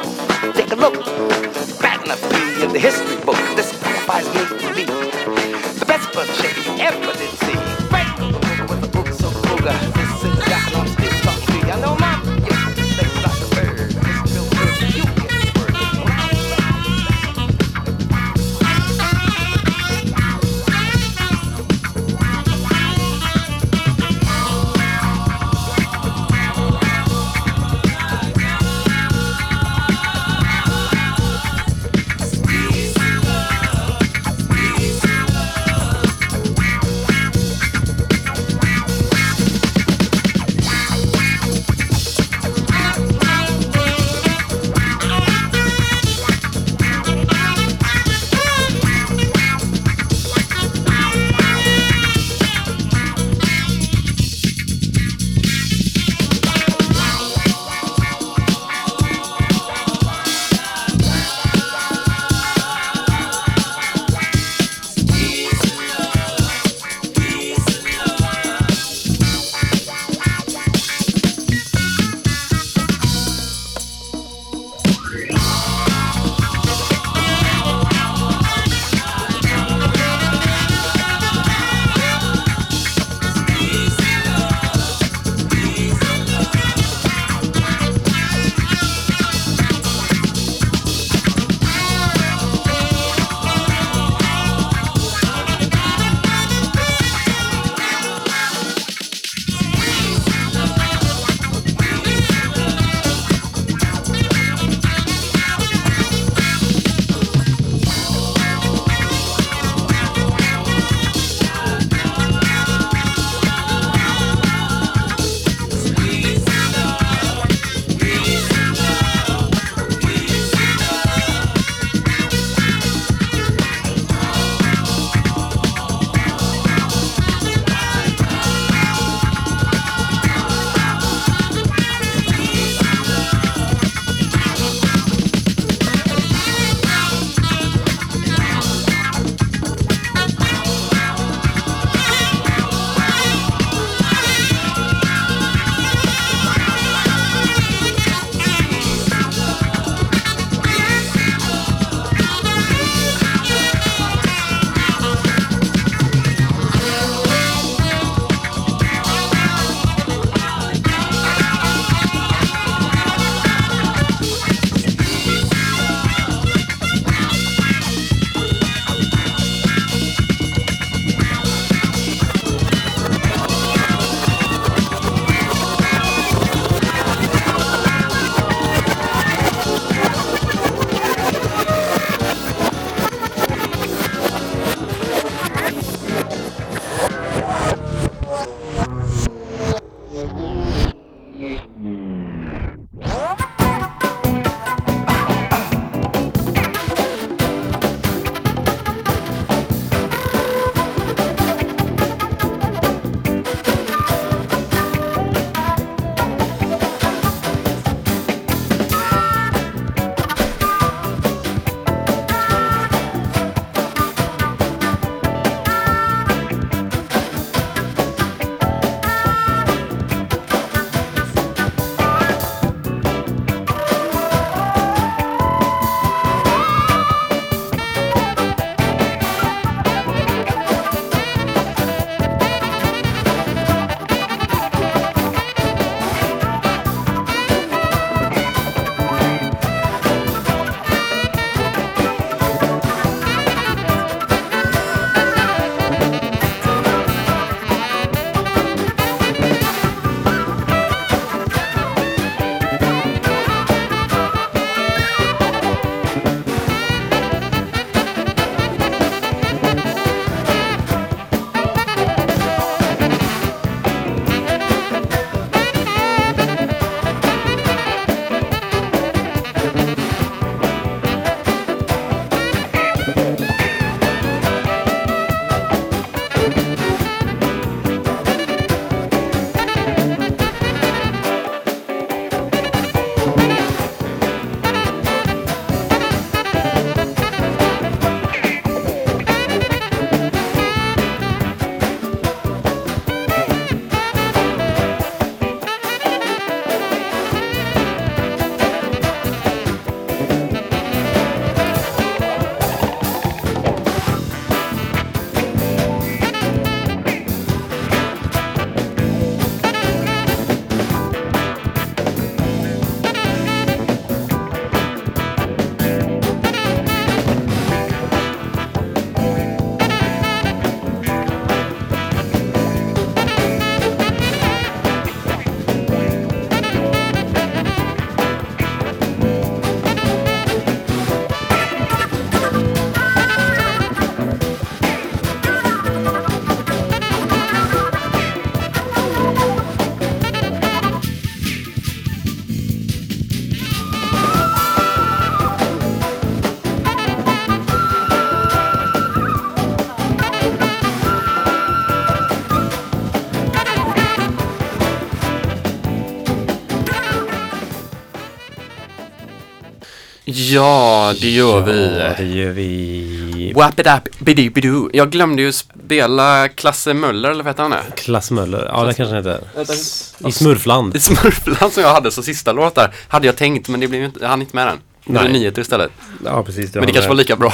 Ja, 360.55 361.15
det 361.21 361.31
gör 361.31 361.61
vi. 361.61 361.99
Ja, 361.99 362.15
det 362.19 362.25
gör 362.25 362.51
vi. 362.51 363.53
Wap 363.57 363.81
it 363.81 363.87
up, 363.87 364.19
bidoo 364.19 364.51
bidoo. 364.51 364.91
Jag 364.93 365.11
glömde 365.11 365.43
ju 365.43 365.53
spela 365.53 366.49
Klasse 366.49 366.95
Möller, 366.95 367.31
eller 367.31 367.45
vad 367.45 367.51
heter 367.51 367.63
han? 367.63 367.73
är? 367.73 367.83
Klass 367.97 368.31
Möller. 368.31 368.71
Ja, 368.73 368.85
det 368.85 368.95
kanske 368.95 369.15
den 369.15 369.25
heter. 369.25 370.29
I 370.29 370.33
Smurfland. 370.33 370.97
I 370.97 371.01
Smurfland 371.01 371.73
som 371.73 371.83
jag 371.83 371.95
hade 371.95 372.11
som 372.11 372.25
sista 372.25 372.53
låt 372.53 372.75
där. 372.75 372.91
Hade 373.09 373.27
jag 373.27 373.37
tänkt, 373.37 373.69
men 373.69 373.81
det 373.81 373.89
blev 373.89 374.01
ju 374.01 374.07
inte, 374.07 374.21
jag 374.21 374.29
hann 374.29 374.41
inte 374.41 374.57
med 374.57 374.67
den. 374.67 374.79
Det 375.05 375.13
blev 375.13 375.33
nyheter 375.33 375.63
istället. 375.63 375.91
Ja, 376.25 376.43
precis. 376.43 376.75
Men 376.75 376.87
det 376.87 376.93
kanske 376.93 377.09
var 377.09 377.17
lika 377.17 377.37
bra. 377.37 377.53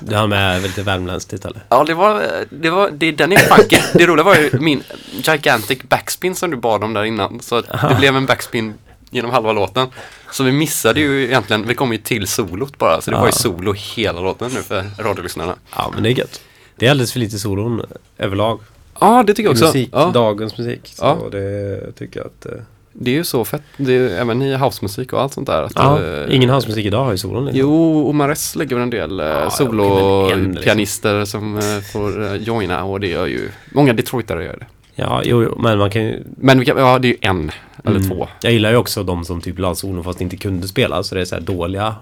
Det 0.00 0.16
har 0.16 0.26
med 0.26 0.62
lite 0.62 0.82
värmländskt 0.82 1.32
istället. 1.32 1.62
Ja, 1.68 1.84
det 1.84 1.94
var, 1.94 2.22
det 2.50 2.70
var, 2.70 2.90
det, 2.90 3.12
den 3.12 3.32
är 3.32 3.36
funky. 3.36 3.78
Det 3.94 4.06
roliga 4.06 4.24
var 4.24 4.34
ju 4.34 4.50
min 4.60 4.82
gigantic 5.22 5.78
backspin 5.88 6.34
som 6.34 6.50
du 6.50 6.56
bad 6.56 6.84
om 6.84 6.94
där 6.94 7.04
innan. 7.04 7.40
Så 7.40 7.60
det 7.60 7.96
blev 7.98 8.16
en 8.16 8.26
backspin 8.26 8.74
genom 9.10 9.30
halva 9.30 9.52
låten. 9.52 9.88
Så 10.32 10.44
vi 10.44 10.52
missade 10.52 11.00
ju 11.00 11.24
egentligen, 11.24 11.66
vi 11.68 11.74
kom 11.74 11.92
ju 11.92 11.98
till 11.98 12.26
solot 12.26 12.78
bara. 12.78 13.00
Så 13.00 13.10
det 13.10 13.16
var 13.16 13.24
ju 13.24 13.28
Ja. 13.28 13.32
solo 13.32 13.72
hela 13.72 14.20
låten 14.20 14.50
nu 14.54 14.62
för 14.62 14.84
radiolyssnarna. 14.98 15.54
Ja, 15.76 15.90
men 15.94 16.02
det 16.02 16.08
är 16.08 16.18
gött. 16.18 16.40
Det 16.76 16.86
är 16.86 16.90
alldeles 16.90 17.12
för 17.12 17.20
lite 17.20 17.38
solon 17.38 17.82
överlag. 18.18 18.60
Ja, 19.00 19.22
det 19.26 19.34
tycker 19.34 19.42
jag 19.48 19.52
också. 19.52 19.64
musik, 19.64 19.88
Ja, 19.92 20.10
dagens 20.14 20.58
musik. 20.58 20.80
Så 20.94 21.04
Ja. 21.04 21.18
det 21.38 21.92
tycker 21.98 22.20
jag 22.20 22.26
att... 22.26 22.46
eh, 22.46 22.62
det 22.92 23.10
är 23.10 23.14
ju 23.14 23.24
så 23.24 23.44
fett. 23.44 23.62
Det 23.76 23.92
är, 23.96 24.08
även 24.20 24.42
i 24.42 24.54
housemusik 24.56 25.12
och 25.12 25.22
allt 25.22 25.32
sånt 25.32 25.46
där. 25.46 25.68
Ja, 25.74 26.02
eh, 26.04 26.34
ingen 26.36 26.50
housemusik 26.50 26.86
idag 26.86 27.04
har 27.04 27.12
ju 27.12 27.18
solon. 27.18 27.44
Liksom. 27.44 27.60
Jo, 27.60 28.08
Omares 28.08 28.56
lägger 28.56 28.76
väl 28.76 28.82
en 28.82 28.90
del 28.90 29.20
eh, 29.20 29.26
Ja, 29.26 29.34
en, 29.34 29.42
liksom. 29.42 29.66
solopianister 29.66 31.24
som 31.24 31.60
får 31.92 32.36
joina 32.36 32.84
och 32.84 33.00
det 33.00 33.08
gör 33.08 33.26
ju 33.26 33.48
många 33.72 33.92
Detroitare 33.92 34.44
gör 34.44 34.56
det. 34.56 34.66
Ja, 35.00 35.22
jo, 35.24 35.42
jo, 35.42 35.54
men 35.58 35.78
man 35.78 35.90
kan 35.90 36.02
ju... 36.02 36.24
Men 36.36 36.58
vi 36.60 36.66
kan, 36.66 36.76
ja, 36.78 36.98
det 36.98 37.08
är 37.08 37.12
ju 37.12 37.18
en 37.20 37.50
eller 37.84 37.96
Mm. 37.96 38.08
två. 38.10 38.28
Jag 38.42 38.52
gillar 38.52 38.70
ju 38.70 38.76
också 38.76 39.02
de 39.02 39.24
som 39.24 39.40
typ 39.40 39.58
la 39.58 39.74
solon 39.74 40.04
fast 40.04 40.20
inte 40.20 40.36
kunde 40.36 40.68
spela. 40.68 41.02
Så 41.02 41.14
det 41.14 41.20
är 41.20 41.24
så 41.24 41.34
här 41.34 41.42
dåliga 41.42 41.94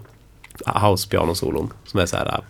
house-pianosolon. 0.66 1.70
Som 1.86 2.00
är 2.00 2.06
så 2.06 2.16
här... 2.16 2.40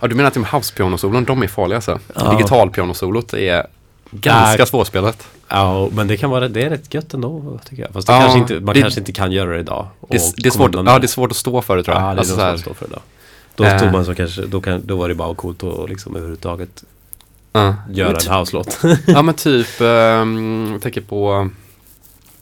Ja, 0.00 0.08
du 0.08 0.14
menar 0.14 0.28
att 0.28 0.34
de 0.34 0.44
house-pianosolon, 0.44 1.24
de 1.24 1.42
är 1.42 1.46
farliga 1.48 1.76
alltså? 1.76 1.98
Ja. 2.14 2.32
Digital-pianosolot 2.32 3.34
är 3.34 3.66
ganska 4.10 4.56
Där- 4.56 4.64
svårspelat. 4.64 5.26
Ja, 5.48 5.88
men 5.92 6.08
det 6.08 6.16
kan 6.16 6.30
vara 6.30 6.48
det 6.48 6.62
är 6.62 6.70
rätt 6.70 6.94
gött 6.94 7.14
ändå 7.14 7.58
tycker 7.68 7.82
jag. 7.82 7.92
Fast 7.92 8.08
Ja, 8.08 8.20
kanske 8.20 8.38
inte, 8.38 8.60
man 8.60 8.74
det- 8.74 8.80
kanske 8.80 9.00
inte 9.00 9.12
kan 9.12 9.32
göra 9.32 9.50
det 9.50 9.58
idag. 9.60 9.86
Det, 10.08 10.18
det, 10.36 10.46
är 10.48 10.50
svårt, 10.50 10.74
ja, 10.74 10.82
det 10.82 10.90
är 10.90 11.06
svårt 11.06 11.30
att 11.30 11.36
stå 11.36 11.62
för 11.62 11.76
det 11.76 11.82
tror 11.82 11.96
jag. 11.96 12.02
Ja, 12.04 12.06
det 12.08 12.14
är 12.14 12.18
alltså, 12.18 12.34
så 12.34 12.40
här, 12.40 12.50
som 12.50 12.58
står 12.58 12.74
för 12.74 12.86
det 12.88 12.94
då. 12.94 13.00
Då 13.56 13.64
Eh. 13.64 13.76
stod 13.78 13.92
man 13.92 14.04
så 14.04 14.14
kanske, 14.14 14.42
då, 14.42 14.60
kan, 14.60 14.82
då 14.86 14.96
var 14.96 15.08
det 15.08 15.14
bara 15.14 15.34
coolt 15.34 15.62
att 15.64 15.88
liksom 15.88 16.16
överhuvudtaget 16.16 16.84
ja. 17.52 17.74
göra 17.90 18.16
en 18.26 18.38
house-låt. 18.38 18.78
Ja 19.06 19.22
men 19.22 19.34
typ, 19.34 19.80
um, 19.80 20.68
jag 20.72 20.82
tänker 20.82 21.00
på, 21.00 21.50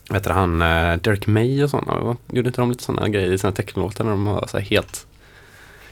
vad 0.09 0.17
heter 0.17 0.31
han, 0.31 0.61
uh, 0.61 0.97
Derek 1.01 1.27
May 1.27 1.63
och 1.63 1.69
sådana. 1.69 2.15
Gjorde 2.31 2.49
inte 2.49 2.61
de 2.61 2.69
lite 2.69 2.83
sådana 2.83 3.07
grejer 3.09 3.31
i 3.31 3.37
sina 3.37 3.51
technolåtar 3.53 4.03
när 4.03 4.11
de 4.11 4.25
var 4.25 4.47
så 4.47 4.57
här 4.57 4.65
helt, 4.65 5.05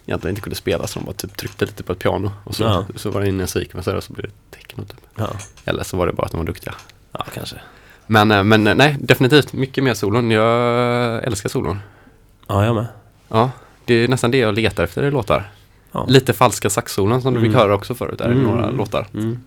egentligen 0.06 0.32
inte 0.32 0.42
kunde 0.42 0.56
spela 0.56 0.88
så 0.88 1.00
de 1.00 1.06
bara 1.06 1.14
typ 1.14 1.38
tryckte 1.38 1.66
lite 1.66 1.84
på 1.84 1.94
ett 1.94 2.00
piano 2.00 2.32
och 2.44 2.56
så, 2.56 2.64
Ja. 2.64 2.86
så 2.96 3.10
var 3.12 3.22
det 3.22 3.28
in 3.28 3.40
en 3.40 3.48
sequencer 3.48 3.96
och 3.96 4.04
så 4.04 4.14
blev 4.14 4.26
det 4.26 4.58
techno 4.58 4.84
typ. 4.84 5.02
ja. 5.16 5.30
Eller 5.66 5.84
så 5.84 5.98
var 5.98 6.08
det 6.08 6.14
bara 6.14 6.26
att 6.26 6.32
de 6.32 6.38
var 6.38 6.46
duktiga. 6.46 6.74
ja, 7.12 7.26
kanske. 7.34 7.56
Men, 8.08 8.32
eh, 8.32 8.44
men 8.44 8.68
eh, 8.68 8.76
nej, 8.76 8.98
definitivt 9.00 9.54
mycket 9.54 9.84
mer 9.84 9.94
solon. 9.94 10.32
Jag 10.32 11.24
älskar 11.24 11.50
solon. 11.50 11.80
Ja, 12.48 12.66
jag 12.66 12.76
med. 12.76 12.88
Ja, 13.28 13.52
det 13.86 13.94
är 13.94 14.08
nästan 14.08 14.32
det 14.32 14.38
jag 14.38 14.54
letar 14.56 14.84
efter 14.84 15.04
i 15.04 15.12
låtar. 15.12 15.52
Ja. 15.92 16.06
Lite 16.10 16.34
falska 16.34 16.70
saxsolon 16.70 17.22
som 17.22 17.34
du 17.34 17.40
fick 17.40 17.48
Mm. 17.50 17.60
höra 17.60 17.74
också 17.76 17.96
förut 17.96 18.18
där 18.18 18.30
i 18.30 18.32
Mm. 18.32 18.44
några 18.44 18.70
låtar. 18.70 19.08
Mm. 19.14 19.40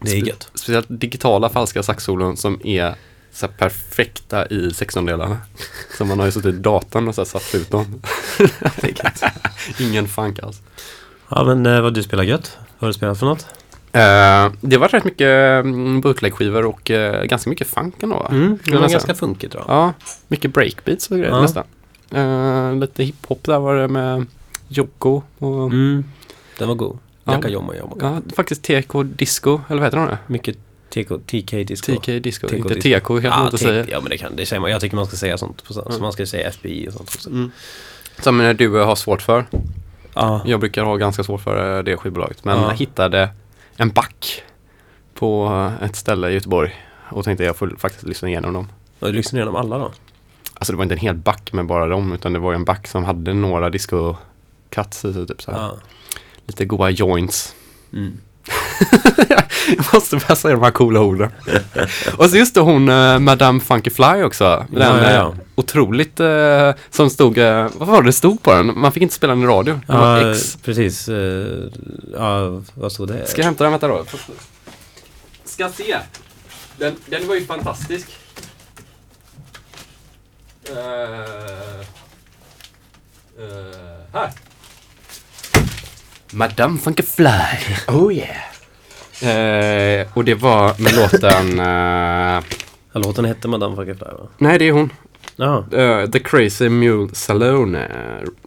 Det 0.00 0.10
är 0.10 0.26
gött. 0.26 0.50
Speciellt 0.54 0.86
digitala 0.88 1.48
falska 1.48 1.82
saxsolon 1.82 2.36
som 2.36 2.60
är 2.64 2.94
så 3.32 3.48
perfekta 3.48 4.46
i 4.46 4.70
16-delarna. 4.70 5.36
Så 5.98 6.04
man 6.04 6.18
har 6.18 6.26
ju 6.26 6.32
suttit 6.32 6.54
i 6.54 6.58
datorn 6.58 7.08
och 7.08 7.14
så 7.14 7.24
satt 7.24 7.54
ut 7.54 7.70
dem. 7.70 8.02
Ingen 9.80 10.08
funk 10.08 10.38
alls. 10.42 10.62
Ja, 11.28 11.44
men 11.44 11.66
eh, 11.66 11.80
vad 11.80 11.94
du 11.94 12.02
spelar 12.02 12.24
gött? 12.24 12.56
Vad 12.78 12.80
har 12.80 12.88
du 12.88 12.92
spelat 12.92 13.18
för 13.18 13.26
något? 13.26 13.46
Eh, 13.92 14.52
det 14.60 14.76
var 14.76 14.88
rätt 14.88 15.04
mycket 15.04 15.64
mm, 15.64 16.00
bootleg-skivor 16.00 16.64
och 16.66 16.90
eh, 16.90 17.24
ganska 17.24 17.50
mycket 17.50 17.66
funk 17.68 18.02
ändå. 18.02 18.26
Mm, 18.30 18.58
det 18.64 18.70
var 18.72 18.78
säga. 18.80 18.88
ganska 18.92 19.14
funkigt 19.14 19.54
jag. 19.54 19.64
Ja, 19.68 19.92
mycket 20.28 20.52
breakbeats 20.54 21.10
och 21.10 21.16
grejer 21.18 21.30
Ja. 21.32 21.40
nästan. 21.40 21.64
Eh, 22.14 22.74
lite 22.80 23.04
hiphop 23.04 23.44
där 23.44 23.58
var 23.58 23.76
det 23.76 23.88
med 23.88 24.26
Jocko 24.68 25.22
och 25.38 25.66
Mm. 25.66 26.04
Den 26.58 26.68
var 26.68 26.74
god. 26.74 26.98
Ja. 27.24 27.32
Jacka 27.32 27.48
jomma 27.48 27.76
jomma. 27.76 27.96
ja, 28.00 28.20
faktiskt 28.36 28.62
TK 28.62 29.02
Disco, 29.02 29.60
eller 29.68 29.80
vad 29.80 29.86
heter 29.86 29.98
de 29.98 30.06
det? 30.06 30.18
Mycket 30.26 30.56
TK, 30.90 31.08
TK 31.26 31.64
disco. 31.64 31.94
TK 31.96 32.18
Disco, 32.22 32.48
TK 32.48 32.56
inte. 32.56 32.74
TK 32.74 32.90
kanske 33.06 33.12
man 33.28 33.38
Ja, 33.38 33.44
inte 33.44 33.58
säger. 33.58 33.86
ja, 33.90 34.00
men 34.00 34.10
det 34.10 34.18
kan 34.18 34.36
det 34.36 34.46
säger 34.46 34.60
man. 34.60 34.70
Jag 34.70 34.80
tycker 34.80 34.96
man 34.96 35.06
ska 35.06 35.16
säga 35.16 35.38
sånt. 35.38 35.64
På, 35.64 35.72
så 35.74 35.82
Mm. 35.88 36.00
man 36.00 36.12
ska 36.12 36.26
säga 36.26 36.48
FBI 36.48 36.88
och 36.88 36.92
sånt 36.92 37.08
också. 37.14 37.30
Mm. 37.30 37.50
Som 38.22 38.40
eh, 38.40 38.50
du 38.54 38.80
eh, 38.80 38.86
har 38.86 38.96
svårt 38.96 39.22
för. 39.22 39.46
Ja. 40.14 40.42
Jag 40.46 40.60
brukar 40.60 40.84
ha 40.84 40.96
ganska 40.96 41.24
svårt 41.24 41.40
för 41.40 41.78
eh, 41.78 41.82
det 41.84 41.96
skivbolaget. 41.96 42.44
Men 42.44 42.56
Ja. 42.58 42.68
jag 42.68 42.76
hittade 42.76 43.28
en 43.76 43.88
back 43.90 44.42
på 45.14 45.70
ett 45.82 45.96
ställe 45.96 46.30
i 46.30 46.34
Göteborg. 46.34 46.74
Och 47.10 47.24
tänkte 47.24 47.44
jag 47.44 47.56
får 47.56 47.74
faktiskt 47.78 48.04
lyssna 48.06 48.28
igenom 48.28 48.52
dem. 48.52 48.68
Och 48.98 49.06
du 49.06 49.12
lyssnar 49.12 49.38
igenom 49.40 49.56
alla 49.56 49.78
då? 49.78 49.92
Alltså 50.54 50.72
det 50.72 50.76
var 50.76 50.82
inte 50.82 50.94
en 50.94 50.98
hel 50.98 51.14
back 51.16 51.52
med 51.52 51.66
bara 51.66 51.86
dem. 51.86 52.12
Utan 52.12 52.32
det 52.32 52.38
var 52.38 52.54
en 52.54 52.64
back 52.64 52.86
som 52.86 53.04
hade 53.04 53.34
några 53.34 53.70
disco 53.70 54.16
cuts 54.70 55.04
i 55.04 55.12
sig, 55.12 55.26
typ 55.26 55.42
så 55.42 55.50
här. 55.50 55.58
Ja. 55.58 55.74
Lite 56.46 56.64
goa 56.64 56.90
joints. 56.90 57.54
Mm. 57.92 58.12
jag 59.76 59.84
måste 59.94 60.16
bara 60.16 60.36
säga 60.36 60.54
de 60.54 60.62
här 60.62 60.70
coola 60.70 61.00
orden. 61.00 61.30
och 62.16 62.30
så 62.30 62.36
just 62.36 62.54
det 62.54 62.60
hon 62.60 62.88
eh, 62.88 63.18
Madame 63.18 63.60
Funky 63.60 63.90
Fly 63.90 64.22
också. 64.22 64.66
Den 64.70 64.82
Ja, 64.82 65.02
ja, 65.02 65.10
ja. 65.12 65.28
eh, 65.28 65.34
otroligt 65.54 66.20
eh, 66.20 66.72
som 66.90 67.10
stod, 67.10 67.38
eh, 67.38 67.68
vad 67.74 67.88
var 67.88 68.02
det 68.02 68.12
stod 68.12 68.42
på 68.42 68.52
den? 68.54 68.78
Man 68.78 68.92
fick 68.92 69.02
inte 69.02 69.14
spela 69.14 69.34
den 69.34 69.42
i 69.42 69.46
radio. 69.46 69.80
Var 69.86 70.18
Ja, 70.20 70.30
X. 70.32 70.58
precis. 70.64 71.08
eh, 71.08 71.46
Ja, 72.14 72.62
vad 72.74 72.92
stod 72.92 73.08
det? 73.08 73.26
Ska 73.26 73.38
jag 73.40 73.44
hämta 73.44 73.64
den? 73.64 73.70
Vänta 73.72 73.88
då. 73.88 74.04
Ska 75.44 75.68
se. 75.68 75.98
Den, 76.76 76.96
den 77.06 77.28
var 77.28 77.34
ju 77.34 77.44
fantastisk. 77.46 78.08
Eh, 80.70 80.74
eh, 83.38 84.02
här. 84.12 84.30
Madame 86.32 86.78
Funky 86.78 87.02
Fly. 87.02 87.30
Oh 87.88 88.12
yeah. 88.14 90.00
Eh, 90.00 90.06
och 90.14 90.24
det 90.24 90.34
var 90.34 90.74
med 90.82 90.96
låten... 90.96 91.60
eh, 92.38 92.44
Ja, 92.92 93.00
låten 93.00 93.24
hette 93.24 93.48
Madame 93.48 93.76
Fucking 93.76 93.94
Fly 93.96 94.04
va? 94.06 94.28
nej, 94.38 94.58
det 94.58 94.68
är 94.68 94.72
hon. 94.72 94.92
Eh, 95.72 96.10
The 96.10 96.18
Crazy 96.18 96.68
Mule 96.68 97.14
Saloon. 97.14 97.74
eh, 97.74 97.82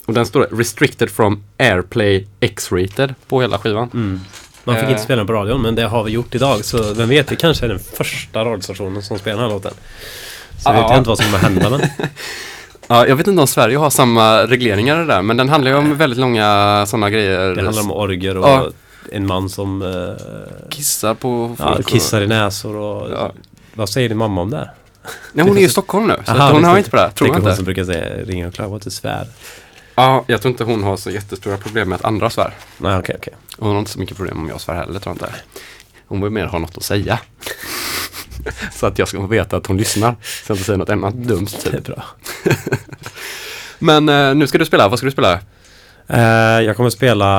och 0.06 0.14
den 0.14 0.26
står 0.26 0.48
Restricted 0.52 1.10
from 1.12 1.44
Airplay 1.60 2.28
X-rated 2.40 3.14
på 3.28 3.42
hela 3.42 3.58
skivan. 3.58 3.90
Mm. 3.94 4.20
Man 4.64 4.76
fick 4.76 4.84
Eh. 4.84 4.90
inte 4.92 5.04
spela 5.04 5.18
den 5.18 5.28
på 5.28 5.34
radion 5.34 5.62
men 5.62 5.76
det 5.76 5.84
har 5.84 6.04
vi 6.04 6.12
gjort 6.12 6.36
idag. 6.36 6.66
Så 6.66 6.94
vem 6.94 7.10
vet, 7.10 7.28
det 7.28 7.36
kanske 7.36 7.66
är 7.66 7.70
den 7.70 7.80
första 7.80 8.46
radiostationen 8.46 9.02
som 9.04 9.20
spelar 9.20 9.38
den 9.42 9.46
här 9.50 9.54
låten. 9.56 9.74
Så 10.58 10.72
vet 10.72 10.82
jag 10.82 10.98
inte 10.98 11.10
vad 11.10 11.18
som 11.18 11.26
kommer 11.26 11.40
hända 11.40 11.70
men. 11.70 11.82
Ja, 12.92 13.08
jag 13.08 13.16
vet 13.16 13.28
inte 13.28 13.42
om 13.42 13.48
Sverige 13.48 13.78
har 13.78 13.90
samma 13.90 14.44
regleringar 14.48 15.06
där, 15.06 15.22
men 15.22 15.38
den 15.38 15.50
handlar 15.50 15.72
ju 15.72 15.78
om 15.78 15.98
väldigt 15.98 16.20
långa 16.20 16.86
sådana 16.88 17.10
grejer. 17.10 17.56
Det 17.56 17.64
handlar 17.64 17.84
om 17.84 17.92
orger 17.92 18.38
och 18.38 18.48
Ja. 18.50 18.70
en 19.12 19.28
man 19.28 19.50
som 19.50 19.82
eh, 19.82 20.70
Kissar 20.70 21.14
på 21.14 21.56
ja, 21.60 21.78
kissar 21.86 22.22
i 22.22 22.28
näsor 22.28 22.76
och... 22.76 23.10
Ja. 23.12 23.32
Vad 23.74 23.90
säger 23.90 24.10
din 24.10 24.18
mamma 24.18 24.42
om 24.42 24.50
det? 24.50 24.70
Nej, 25.34 25.48
hon 25.48 25.58
är 25.58 25.62
i 25.62 25.70
Stockholm 25.80 26.08
nu, 26.08 26.18
så 26.26 26.32
Aha, 26.32 26.44
att 26.48 26.54
hon 26.54 26.64
har 26.64 26.78
inte 26.78 26.90
på 26.90 26.96
det. 26.96 27.02
här, 27.02 27.10
Tror 27.10 27.28
jag 27.30 27.34
hon 27.34 27.44
inte. 27.44 27.56
som 27.56 27.66
brukar 27.66 27.84
säga 27.84 28.24
ringa 28.26 28.48
och 28.48 28.54
klaga 28.54 28.80
till 28.80 28.92
svär. 28.92 29.28
Ja, 29.96 30.24
jag 30.28 30.42
tror 30.42 30.52
inte 30.52 30.64
hon 30.64 30.84
har 30.84 30.98
så 30.98 31.10
jättestora 31.12 31.58
problem 31.58 31.90
med 31.90 31.96
att 31.96 32.06
andra 32.06 32.30
svär. 32.30 32.54
Nej 32.78 32.98
okej 32.98 33.16
okej. 33.20 33.34
Och 33.58 33.66
hon 33.66 33.72
har 33.76 33.80
inte 33.80 33.92
så 33.92 34.00
mycket 34.00 34.18
problem 34.18 34.38
om 34.40 34.50
jag 34.50 34.62
svär 34.62 34.76
heller, 34.76 35.00
tror 35.00 35.16
jag 35.20 35.28
inte. 35.28 35.36
Hon 36.08 36.22
vill 36.22 36.32
mer 36.32 36.46
ha 36.46 36.60
något 36.60 36.78
att 36.78 36.84
säga. 36.84 37.20
så 38.74 38.86
att 38.86 39.00
jag 39.00 39.08
ska 39.08 39.18
få 39.18 39.28
veta 39.28 39.58
att 39.58 39.68
hon 39.68 39.78
lyssnar. 39.78 40.16
Så 40.22 40.52
jag 40.52 40.56
inte 40.56 40.66
säger 40.66 40.78
något 40.80 40.90
annat 40.90 41.14
dumt. 41.14 41.48
Det 41.64 41.70
är 41.70 41.72
Typ. 41.78 41.86
bra. 41.86 42.04
Men 43.80 44.10
eh, 44.10 44.36
nu 44.36 44.48
ska 44.48 44.58
du 44.58 44.66
spela, 44.66 44.88
vad 44.88 45.00
ska 45.00 45.06
du 45.06 45.12
spela? 45.12 45.40
Eh, 46.08 46.62
jag 46.66 46.76
kommer 46.78 46.90
spela 46.90 47.30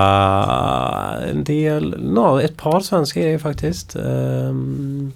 en 1.30 1.44
del, 1.44 1.96
no, 2.00 2.40
ett 2.40 2.56
par 2.56 2.80
svenska 2.80 3.20
grejer 3.20 3.38
faktiskt. 3.38 3.96
Ehm, 3.96 5.12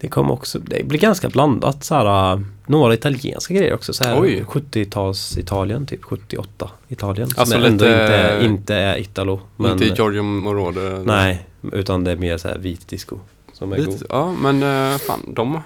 det 0.00 0.08
kommer 0.08 0.32
också, 0.32 0.58
det 0.58 0.86
blir 0.86 0.98
ganska 0.98 1.28
blandat 1.28 1.84
så 1.84 1.94
här, 1.94 2.42
några 2.66 2.94
italienska 2.94 3.54
grejer 3.54 3.74
också. 3.74 3.92
Så 3.92 4.04
här, 4.04 4.20
Oj. 4.20 4.44
70-tals 4.48 5.38
Italien, 5.38 5.86
typ 5.86 6.04
78 6.04 6.70
Italien. 6.88 7.28
Som 7.30 7.40
Alltså 7.40 7.54
ändå 7.56 7.68
lite- 7.68 8.02
inte, 8.02 8.38
inte 8.44 8.74
är 8.74 8.96
Italo. 8.98 9.40
Men, 9.56 9.72
inte 9.72 9.84
Giorgio 9.84 10.22
Moroder? 10.22 11.02
nej, 11.04 11.46
utan 11.72 12.04
det 12.04 12.10
är 12.10 12.16
mer 12.16 12.38
så 12.38 12.48
här 12.48 12.58
vit 12.58 12.88
disco. 12.88 13.18
Som 13.58 13.72
är 13.72 13.76
god. 13.76 13.86
Lite, 13.86 14.06
ja, 14.08 14.32
men 14.32 14.62
eh, 14.92 14.98
fan, 14.98 15.20
de, 15.34 15.60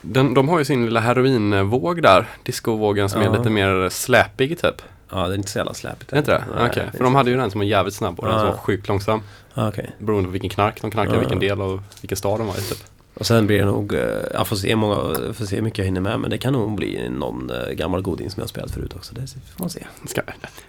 den, 0.00 0.34
de 0.34 0.48
har 0.48 0.58
ju 0.58 0.64
sin 0.64 0.84
lilla 0.84 1.00
heroinvåg 1.00 2.02
där. 2.02 2.28
Discovågen 2.42 3.08
som 3.08 3.20
är 3.20 3.24
Ja. 3.24 3.32
lite 3.36 3.50
mer 3.50 3.88
släpig 3.88 4.60
typ. 4.60 4.82
Ja, 5.10 5.26
det 5.28 5.34
är 5.34 5.36
inte 5.36 5.50
så 5.50 5.58
jävla 5.58 5.74
släpigt. 5.74 6.12
Är 6.12 6.18
inte 6.18 6.30
det? 6.32 6.44
Okej, 6.70 6.82
är 6.92 6.96
för 6.96 7.04
de 7.04 7.14
hade 7.14 7.30
ju 7.30 7.36
den 7.36 7.50
som 7.50 7.58
var 7.58 7.66
jävligt 7.66 7.94
snabb 7.94 8.20
och 8.20 8.28
den 8.28 8.38
som 8.38 8.48
var 8.48 8.56
sjukt 8.56 8.88
långsam. 8.88 9.20
Okej. 9.54 9.90
Beroende 9.98 10.26
på 10.28 10.32
vilken 10.32 10.50
knark 10.50 10.80
de 10.82 10.90
knarkade, 10.90 11.18
vilken 11.18 11.38
del 11.38 11.60
av 11.60 11.82
vilken 12.00 12.16
stad 12.18 12.40
de 12.40 12.46
var 12.46 12.54
i 12.54 12.60
typ. 12.60 12.78
Och 13.14 13.26
sen 13.26 13.46
blir 13.46 13.58
det 13.58 13.64
nog, 13.64 13.94
eh, 13.94 14.00
jag 14.34 14.48
får 14.48 14.56
se, 14.56 14.76
många, 14.76 14.96
får 15.32 15.44
se 15.44 15.56
hur 15.56 15.62
mycket 15.62 15.78
jag 15.78 15.84
hinner 15.84 16.00
med 16.00 16.20
men 16.20 16.30
det 16.30 16.38
kan 16.38 16.52
nog 16.52 16.74
bli 16.74 17.08
någon 17.08 17.50
eh, 17.50 17.72
gammal 17.72 18.02
goding 18.02 18.30
som 18.30 18.40
jag 18.40 18.44
har 18.44 18.48
spelat 18.48 18.70
förut 18.70 18.92
också. 18.96 19.14
Det 19.14 19.20
får 19.20 19.38
man 19.58 19.70
se. 19.70 19.86
Ska, 20.06 20.22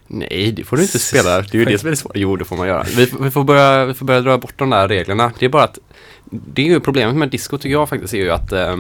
nej, 0.08 0.52
det 0.52 0.64
får 0.64 0.78
du 0.78 0.84
inte 0.84 1.00
spela. 1.00 1.42
Det 1.52 1.54
är 1.54 1.60
ju 1.60 1.66
det 1.66 1.78
som 1.78 1.88
är 1.88 1.92
det 1.92 1.98
svåra. 1.98 2.14
Jo, 2.16 2.36
det 2.36 2.46
får 2.46 2.58
man 2.58 2.68
göra. 2.68 2.84
Vi, 2.96 3.12
vi, 3.22 3.32
får 3.32 3.44
börja, 3.44 3.86
vi 3.86 3.94
får 3.94 4.06
börja 4.06 4.22
dra 4.22 4.38
bort 4.38 4.54
de 4.58 4.70
där 4.70 4.88
reglerna. 4.88 5.32
Det 5.40 5.46
är 5.46 5.50
bara 5.50 5.64
att 5.64 5.80
det 6.30 6.62
är 6.62 6.66
ju 6.66 6.80
problemet 6.80 7.16
med 7.16 7.30
disco 7.30 7.58
tycker 7.58 7.74
jag 7.74 7.90
faktiskt 7.90 8.14
är 8.14 8.18
ju 8.18 8.32
att 8.32 8.52
eh, 8.52 8.78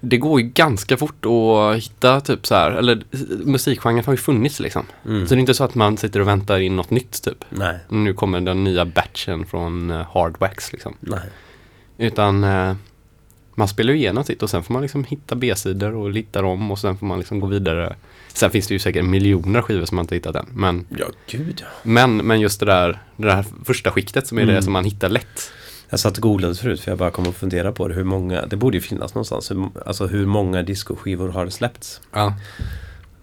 det 0.00 0.16
går 0.16 0.40
ju 0.40 0.46
ganska 0.46 0.96
fort 0.96 1.24
att 1.26 1.76
hitta 1.76 2.20
typ 2.20 2.46
så 2.46 2.54
här, 2.54 2.70
eller 2.70 3.02
musikgenren 3.44 4.04
har 4.04 4.12
ju 4.12 4.16
funnits 4.16 4.60
liksom. 4.60 4.86
Mm. 5.06 5.26
Så 5.26 5.34
det 5.34 5.38
är 5.38 5.40
inte 5.40 5.54
så 5.54 5.64
att 5.64 5.74
man 5.74 5.96
sitter 5.96 6.20
och 6.20 6.28
väntar 6.28 6.58
in 6.58 6.76
något 6.76 6.90
nytt 6.90 7.22
typ. 7.22 7.44
Nej, 7.48 7.78
Nu 7.88 8.14
kommer 8.14 8.40
den 8.40 8.64
nya 8.64 8.84
batchen 8.84 9.46
från 9.46 9.90
eh, 9.90 10.06
Hardwax 10.12 10.72
liksom. 10.72 10.96
nej. 11.00 11.20
Utan 11.98 12.44
eh, 12.44 12.74
man 13.54 13.68
spelar 13.68 13.92
ju 13.92 13.98
igenom 13.98 14.24
sitt 14.24 14.42
och 14.42 14.50
sen 14.50 14.62
får 14.62 14.72
man 14.72 14.82
liksom 14.82 15.04
hitta 15.04 15.34
B-sidor 15.34 15.94
och 15.94 16.12
hitta 16.12 16.42
dem 16.42 16.70
och 16.70 16.78
sen 16.78 16.96
får 16.98 17.06
man 17.06 17.18
liksom 17.18 17.40
gå 17.40 17.46
vidare. 17.46 17.96
Sen 18.32 18.50
finns 18.50 18.66
det 18.68 18.74
ju 18.74 18.78
säkert 18.78 19.04
miljoner 19.04 19.62
skivor 19.62 19.84
som 19.84 19.96
man 19.96 20.02
inte 20.04 20.14
hittat 20.14 20.36
än. 20.36 20.46
Men, 20.54 20.86
Ja, 20.98 21.06
gud 21.26 21.64
men, 21.82 22.16
men 22.16 22.40
just 22.40 22.60
det 22.60 22.66
där, 22.66 23.02
det 23.16 23.26
där 23.26 23.44
första 23.64 23.90
skiktet 23.90 24.26
som 24.26 24.38
är 24.38 24.42
Mm. 24.42 24.54
det 24.54 24.62
som 24.62 24.72
man 24.72 24.84
hittar 24.84 25.08
lätt. 25.08 25.50
Jag 25.88 26.00
satt 26.00 26.16
och 26.16 26.22
googlade 26.22 26.54
förut 26.54 26.80
för 26.80 26.90
jag 26.90 26.98
bara 26.98 27.10
kom 27.10 27.28
att 27.28 27.34
fundera 27.34 27.72
på 27.72 27.88
det. 27.88 27.94
Hur 27.94 28.04
många, 28.04 28.46
det 28.46 28.56
borde 28.56 28.76
ju 28.76 28.80
finnas 28.80 29.14
någonstans. 29.14 29.50
Hur, 29.50 29.68
alltså 29.86 30.06
hur 30.06 30.26
många 30.26 30.62
discoskivor 30.62 31.28
har 31.28 31.48
släppts? 31.48 32.00
Ja. 32.12 32.34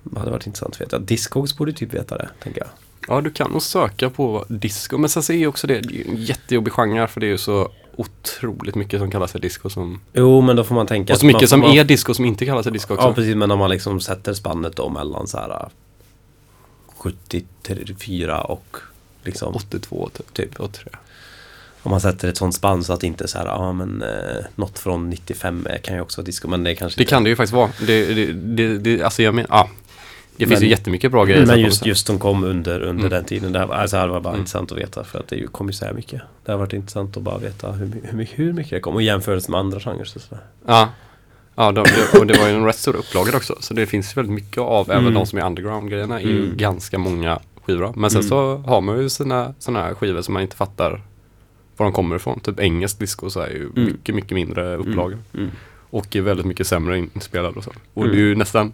Det 0.03 0.19
hade 0.19 0.31
varit 0.31 0.47
intressant 0.47 0.75
att 0.75 0.81
veta. 0.81 0.99
Discogs 0.99 1.57
borde 1.57 1.73
typ 1.73 1.93
veta 1.93 2.17
det, 2.17 2.29
tänker 2.43 2.61
jag. 2.61 2.69
ja, 3.07 3.21
du 3.21 3.29
kan 3.31 3.51
nog 3.51 3.61
söka 3.61 4.09
på 4.09 4.45
disco. 4.47 4.97
Men 4.97 5.09
sen 5.09 5.23
så 5.23 5.33
är 5.33 5.37
ju 5.37 5.47
också 5.47 5.67
det, 5.67 5.79
det 5.79 6.01
är 6.01 6.07
en 6.09 6.15
jättejobbig 6.23 6.73
genre 6.73 7.07
för 7.07 7.19
det 7.19 7.25
är 7.25 7.31
ju 7.31 7.37
så 7.37 7.71
otroligt 7.95 8.75
mycket 8.75 8.99
som 8.99 9.11
kallas 9.11 9.31
för 9.31 9.39
disco 9.39 9.69
som... 9.69 10.01
Jo, 10.13 10.41
men 10.41 10.55
då 10.55 10.63
får 10.63 10.75
man 10.75 10.87
tänka 10.87 11.13
Och 11.13 11.19
så 11.19 11.25
mycket 11.25 11.41
man, 11.41 11.47
som 11.47 11.59
man, 11.59 11.69
är 11.71 11.83
disco 11.83 12.13
som 12.13 12.25
inte 12.25 12.45
kallas 12.45 12.63
för 12.63 12.71
disco 12.71 12.93
också. 12.93 13.07
Ja, 13.07 13.13
precis. 13.13 13.35
Men 13.35 13.51
om 13.51 13.59
man 13.59 13.69
liksom 13.69 13.99
sätter 14.01 14.33
spannet 14.33 14.75
då 14.75 14.89
mellan 14.89 15.27
så 15.27 15.37
här 15.37 15.49
äh, 15.49 15.67
74 16.97 18.41
och 18.41 18.77
liksom 19.23 19.55
82 19.55 20.09
typ. 20.13 20.33
Typ. 20.33 20.59
83. 20.59 20.89
Om 21.83 21.91
man 21.91 22.01
sätter 22.01 22.27
ett 22.27 22.37
sånt 22.37 22.55
spann 22.55 22.83
så 22.83 22.93
att 22.93 22.99
det 22.99 23.07
inte 23.07 23.23
är 23.23 23.27
så 23.27 23.37
här, 23.37 23.45
ja 23.45 23.73
men 23.73 24.01
eh, 24.01 24.45
något 24.55 24.79
från 24.79 25.09
95 25.09 25.67
är- 25.69 25.77
kan 25.77 25.95
ju 25.95 26.01
också 26.01 26.21
vara 26.21 26.25
disco, 26.25 26.47
men 26.47 26.63
det 26.63 26.75
kanske 26.75 26.99
Det 26.99 27.03
inte- 27.03 27.09
kan 27.09 27.23
det 27.23 27.29
ju 27.29 27.35
faktiskt 27.35 27.53
vara. 27.53 27.69
Det, 27.87 28.05
det, 28.13 28.33
det, 28.33 28.77
det, 28.77 29.03
alltså 29.03 29.23
jag 29.23 29.35
menar, 29.35 29.49
ja. 29.51 29.69
Det 30.45 30.47
finns 30.47 30.59
Men- 30.59 30.67
ju 30.69 30.71
jättemycket 30.71 31.11
bra 31.11 31.25
grejer. 31.25 31.45
Men 31.45 31.59
just, 31.59 31.85
just 31.85 32.07
som 32.07 32.19
kom 32.19 32.43
under, 32.43 32.79
under 32.81 32.89
Mm. 33.05 33.09
den 33.09 33.25
tiden, 33.25 33.51
det, 33.51 33.59
här, 33.59 33.73
alltså 33.73 33.95
det 33.95 34.01
här 34.01 34.07
var 34.07 34.19
bara 34.21 34.29
Mm. 34.29 34.39
intressant 34.39 34.71
att 34.71 34.77
veta 34.77 35.03
för 35.03 35.19
att 35.19 35.27
det 35.27 35.47
kom 35.51 35.67
ju 35.67 35.73
så 35.73 35.85
här 35.85 35.93
mycket. 35.93 36.21
Det 36.45 36.51
har 36.51 36.59
varit 36.59 36.73
intressant 36.73 37.17
att 37.17 37.23
bara 37.23 37.37
veta 37.37 37.71
hur, 37.71 37.91
hur, 38.03 38.17
mycket- 38.17 38.39
hur 38.39 38.53
mycket 38.53 38.71
det 38.71 38.79
kom 38.79 38.95
och 38.95 39.01
jämförelse 39.01 39.51
med 39.51 39.59
andra 39.59 39.79
genrer. 39.79 40.03
Så 40.05 40.19
sådär. 40.19 40.43
Ja. 40.65 40.89
Ja, 41.55 41.71
de, 41.71 41.85
och 42.19 42.27
det 42.27 42.37
var 42.39 42.47
ju 42.47 42.53
en 42.55 42.65
rätt 42.65 42.75
stor 42.75 42.95
upplaga 42.95 43.37
också. 43.37 43.55
Så 43.59 43.73
det 43.73 43.85
finns 43.85 44.17
väldigt 44.17 44.33
mycket 44.33 44.57
av, 44.57 44.91
även 44.91 45.03
Mm. 45.03 45.13
de 45.13 45.25
som 45.25 45.39
är 45.39 45.45
underground-grejerna, 45.45 46.19
är 46.21 46.25
ju 46.25 46.43
Mm. 46.45 46.57
ganska 46.57 46.97
många 46.97 47.39
skivor. 47.65 47.93
Men 47.95 48.09
sen 48.09 48.19
Mm. 48.19 48.29
så 48.29 48.57
har 48.57 48.81
man 48.81 49.01
ju 49.01 49.09
sina 49.09 49.53
sådana 49.59 49.85
här 49.85 49.93
skivor 49.93 50.21
som 50.21 50.33
man 50.33 50.41
inte 50.43 50.55
fattar 50.55 51.01
var 51.77 51.85
de 51.85 51.93
kommer 51.93 52.15
ifrån. 52.15 52.39
Typ 52.39 52.59
engelsk 52.59 52.99
disco 52.99 53.29
så 53.29 53.39
är 53.39 53.49
ju 53.49 53.69
Mm. 53.75 53.85
mycket, 53.85 54.15
mycket 54.15 54.31
mindre 54.31 54.75
upplagor. 54.77 55.17
Mm. 55.33 55.49
Och 55.89 56.15
är 56.15 56.21
väldigt 56.21 56.45
mycket 56.45 56.67
sämre 56.67 56.97
inspelad 56.97 57.57
och 57.57 57.63
så. 57.63 57.71
Och 57.93 58.07
det 58.07 58.13
är 58.15 58.19
ju 58.19 58.35
nästan 58.35 58.71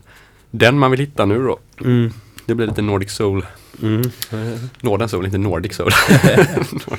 den 0.51 0.79
man 0.79 0.91
vill 0.91 0.99
hitta 0.99 1.25
nu 1.25 1.43
då. 1.43 1.59
Mm. 1.81 2.11
Det 2.45 2.55
blir 2.55 2.67
lite 2.67 2.81
Nordic 2.81 3.11
Soul. 3.11 3.45
Mm. 3.81 4.11
Northern 4.81 5.09
Soul, 5.09 5.25
inte 5.25 5.37
Nordic 5.37 5.75
Soul. 5.75 5.91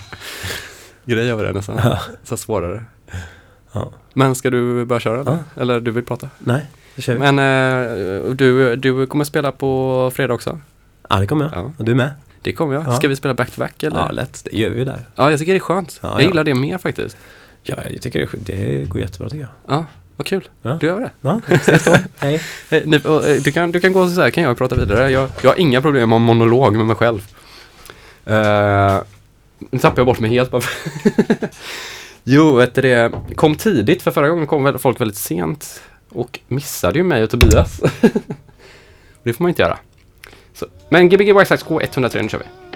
Grej 1.04 1.30
över 1.30 1.44
det 1.44 1.52
nästan. 1.52 1.80
Ja. 1.84 2.00
Så 2.24 2.36
svårare. 2.36 2.84
Ja. 3.72 3.92
Men 4.14 4.34
ska 4.34 4.50
du 4.50 4.84
börja 4.84 5.00
köra 5.00 5.20
eller? 5.20 5.32
Ja. 5.32 5.62
Eller 5.62 5.80
du 5.80 5.90
vill 5.90 6.04
prata? 6.04 6.30
Nej, 6.38 6.66
det 6.94 7.02
kör 7.02 7.12
vi. 7.12 7.18
Men 7.18 7.38
eh, 7.38 8.30
du, 8.34 8.76
du 8.76 9.06
kommer 9.06 9.24
spela 9.24 9.52
på 9.52 10.10
fredag 10.14 10.34
också? 10.34 10.60
Ja, 11.08 11.16
det 11.16 11.26
kommer 11.26 11.44
jag. 11.44 11.54
Ja. 11.54 11.72
Och 11.78 11.84
du 11.84 11.94
med? 11.94 12.10
Det 12.42 12.52
kommer 12.52 12.74
jag. 12.74 12.86
Ja. 12.86 12.96
Ska 12.96 13.08
vi 13.08 13.16
spela 13.16 13.34
back-to-back 13.34 13.82
eller? 13.82 13.96
Ja, 13.96 14.10
lätt. 14.10 14.44
Det 14.44 14.58
gör 14.58 14.70
vi 14.70 14.84
där. 14.84 15.00
Ja, 15.14 15.30
jag 15.30 15.38
tycker 15.38 15.52
det 15.52 15.58
är 15.58 15.60
skönt. 15.60 15.98
Ja, 16.02 16.08
jag 16.08 16.22
ja. 16.22 16.26
gillar 16.26 16.44
det 16.44 16.54
mer 16.54 16.78
faktiskt. 16.78 17.16
Ja, 17.62 17.76
jag 17.90 18.02
tycker 18.02 18.28
det, 18.32 18.52
det 18.52 18.84
går 18.84 19.00
jättebra 19.00 19.28
tycker 19.28 19.42
jag. 19.42 19.76
Ja, 19.76 19.86
vad 20.18 20.26
kul. 20.26 20.48
Ja. 20.62 20.78
Du 20.80 20.86
gör 20.86 21.00
det. 21.00 21.10
Ja. 21.20 21.40
Hej. 22.18 22.40
Eh, 22.70 22.82
Du 23.42 23.52
kan, 23.52 23.72
du 23.72 23.80
kan 23.80 23.92
gå 23.92 24.08
så 24.08 24.20
här 24.20 24.30
kan 24.30 24.44
jag 24.44 24.58
prata 24.58 24.76
vidare. 24.76 25.10
Jag, 25.10 25.28
jag 25.42 25.50
har 25.50 25.60
inga 25.60 25.82
problem 25.82 26.08
med 26.08 26.16
en 26.16 26.22
monolog 26.22 26.76
med 26.76 26.86
mig 26.86 26.96
själv. 26.96 27.18
Uh, 28.30 29.02
nu 29.70 29.78
tappar 29.78 29.98
jag 29.98 30.06
bort 30.06 30.20
mig 30.20 30.30
helt 30.30 30.50
bara. 30.50 30.62
jo, 32.24 32.56
vet 32.56 32.74
du 32.74 32.82
det. 32.82 33.12
Kom 33.34 33.54
tidigt 33.54 34.02
för 34.02 34.10
förra 34.10 34.28
gången 34.28 34.46
kom 34.46 34.78
folk 34.78 35.00
väldigt 35.00 35.16
sent. 35.16 35.82
Och 36.08 36.40
missade 36.48 36.98
ju 36.98 37.04
mig 37.04 37.22
och 37.22 37.30
Tobias. 37.30 37.80
det 39.22 39.32
får 39.32 39.44
man 39.44 39.48
inte 39.48 39.62
göra. 39.62 39.78
Så. 40.54 40.66
Men 40.88 41.08
Gbg 41.08 41.32
White 41.32 41.46
Sox 41.46 41.64
K103, 41.64 42.22
nu 42.22 42.28
kör 42.28 42.38
vi. 42.38 42.67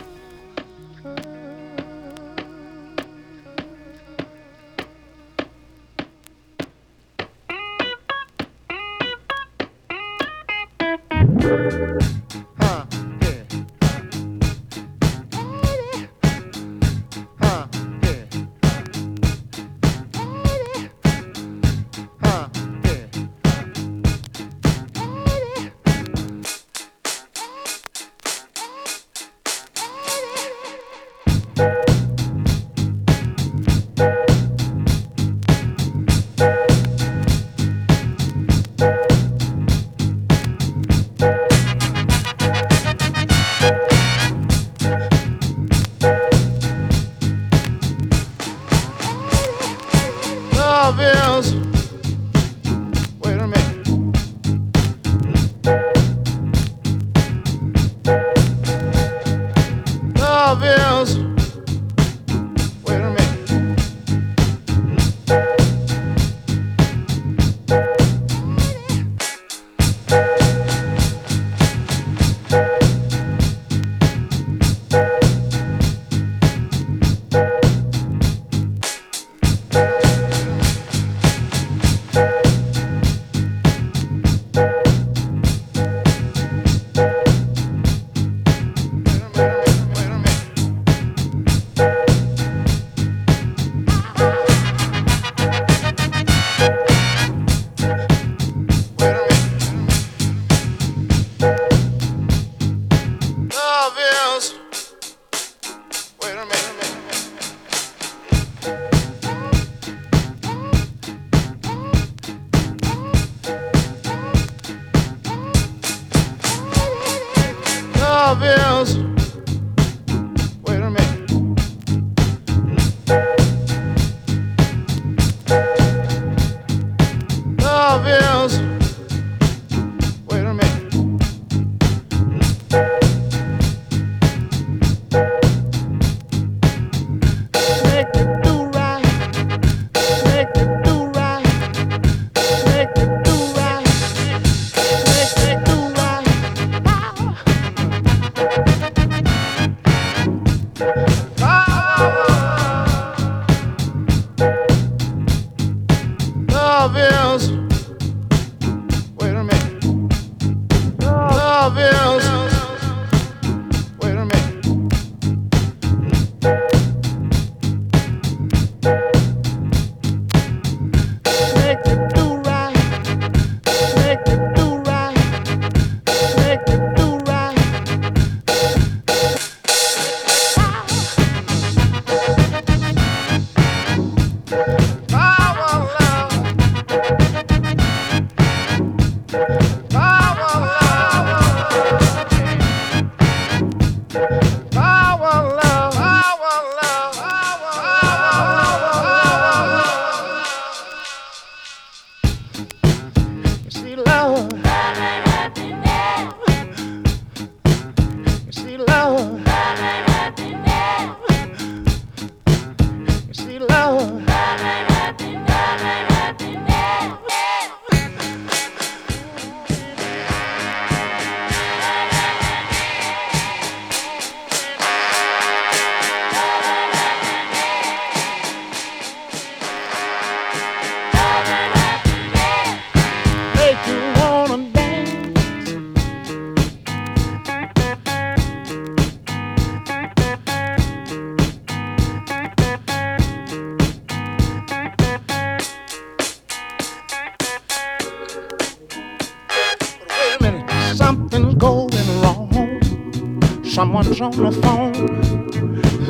was 254.12 254.20
on 254.20 254.30
the 254.32 254.52
phone 254.60 254.93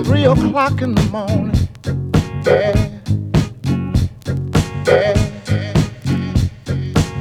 three 0.05 0.25
o'clock 0.25 0.83
in 0.83 0.93
the 0.93 1.03
morning. 1.13 1.69
Yeah. 2.45 2.75
Yeah. 4.89 5.15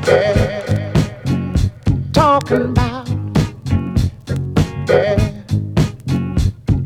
Yeah. 0.08 0.94
Talking 2.14 2.62
about, 2.72 3.08
yeah. 4.90 5.44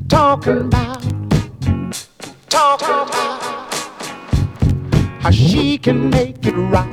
talking 0.09 0.57
about, 0.57 1.01
talking 2.49 2.99
about 3.07 3.73
how 5.21 5.31
she 5.31 5.77
can 5.77 6.09
make 6.09 6.45
it 6.45 6.53
right. 6.53 6.91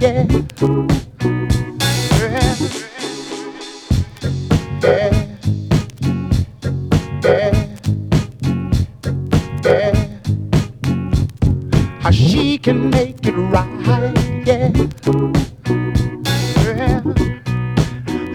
Yeah, 0.00 0.26
Yeah. 2.22 2.56
yeah. 4.82 5.19
can 12.62 12.90
make 12.90 13.24
it 13.24 13.32
right, 13.32 14.44
yeah. 14.46 14.68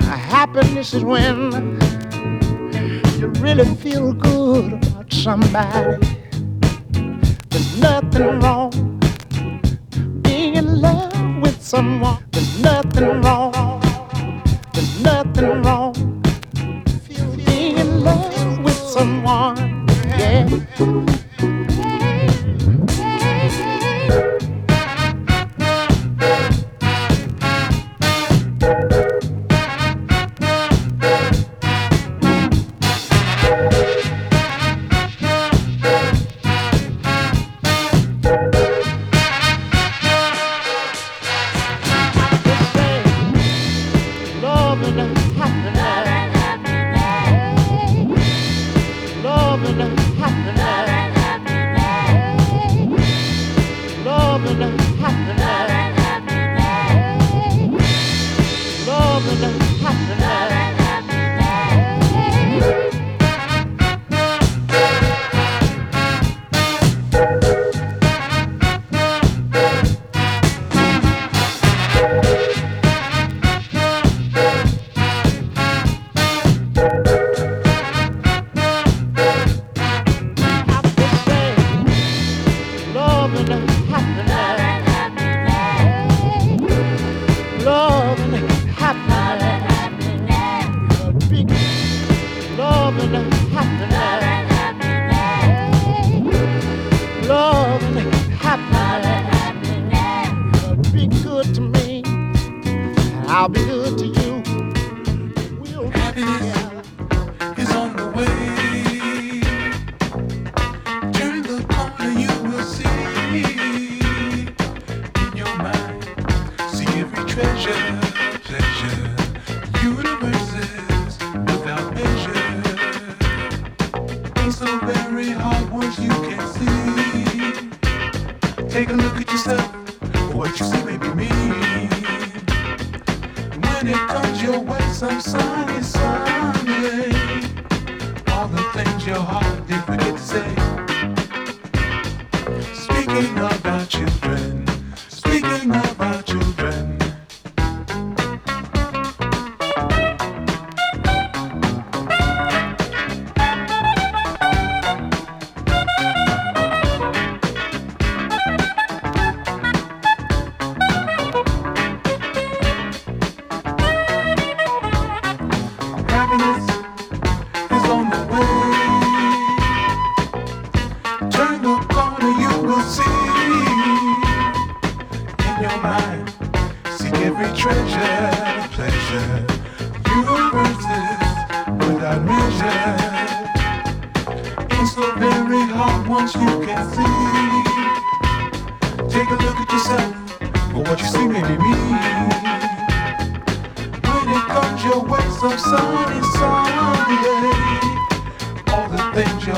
Happiness 0.01 0.93
is 0.95 1.03
when 1.03 1.79
you 3.19 3.27
really 3.39 3.65
feel 3.75 4.13
good 4.13 4.73
about 4.73 5.13
somebody. 5.13 6.07
There's 7.49 7.79
nothing 7.79 8.39
wrong 8.39 8.99
being 10.23 10.55
in 10.55 10.81
love 10.81 11.41
with 11.41 11.61
someone. 11.61 12.23
There's 12.31 12.61
nothing 12.61 13.21
wrong. 13.21 13.81
There's 14.73 15.03
nothing 15.03 15.61
wrong 15.61 15.93
being 17.45 17.77
in 17.77 18.03
love 18.03 18.63
with 18.63 18.77
someone. 18.77 19.85
Yeah. 20.17 21.14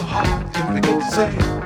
heart, 0.07 0.53
gonna 0.53 0.81
go, 0.81 0.99
say. 1.01 1.56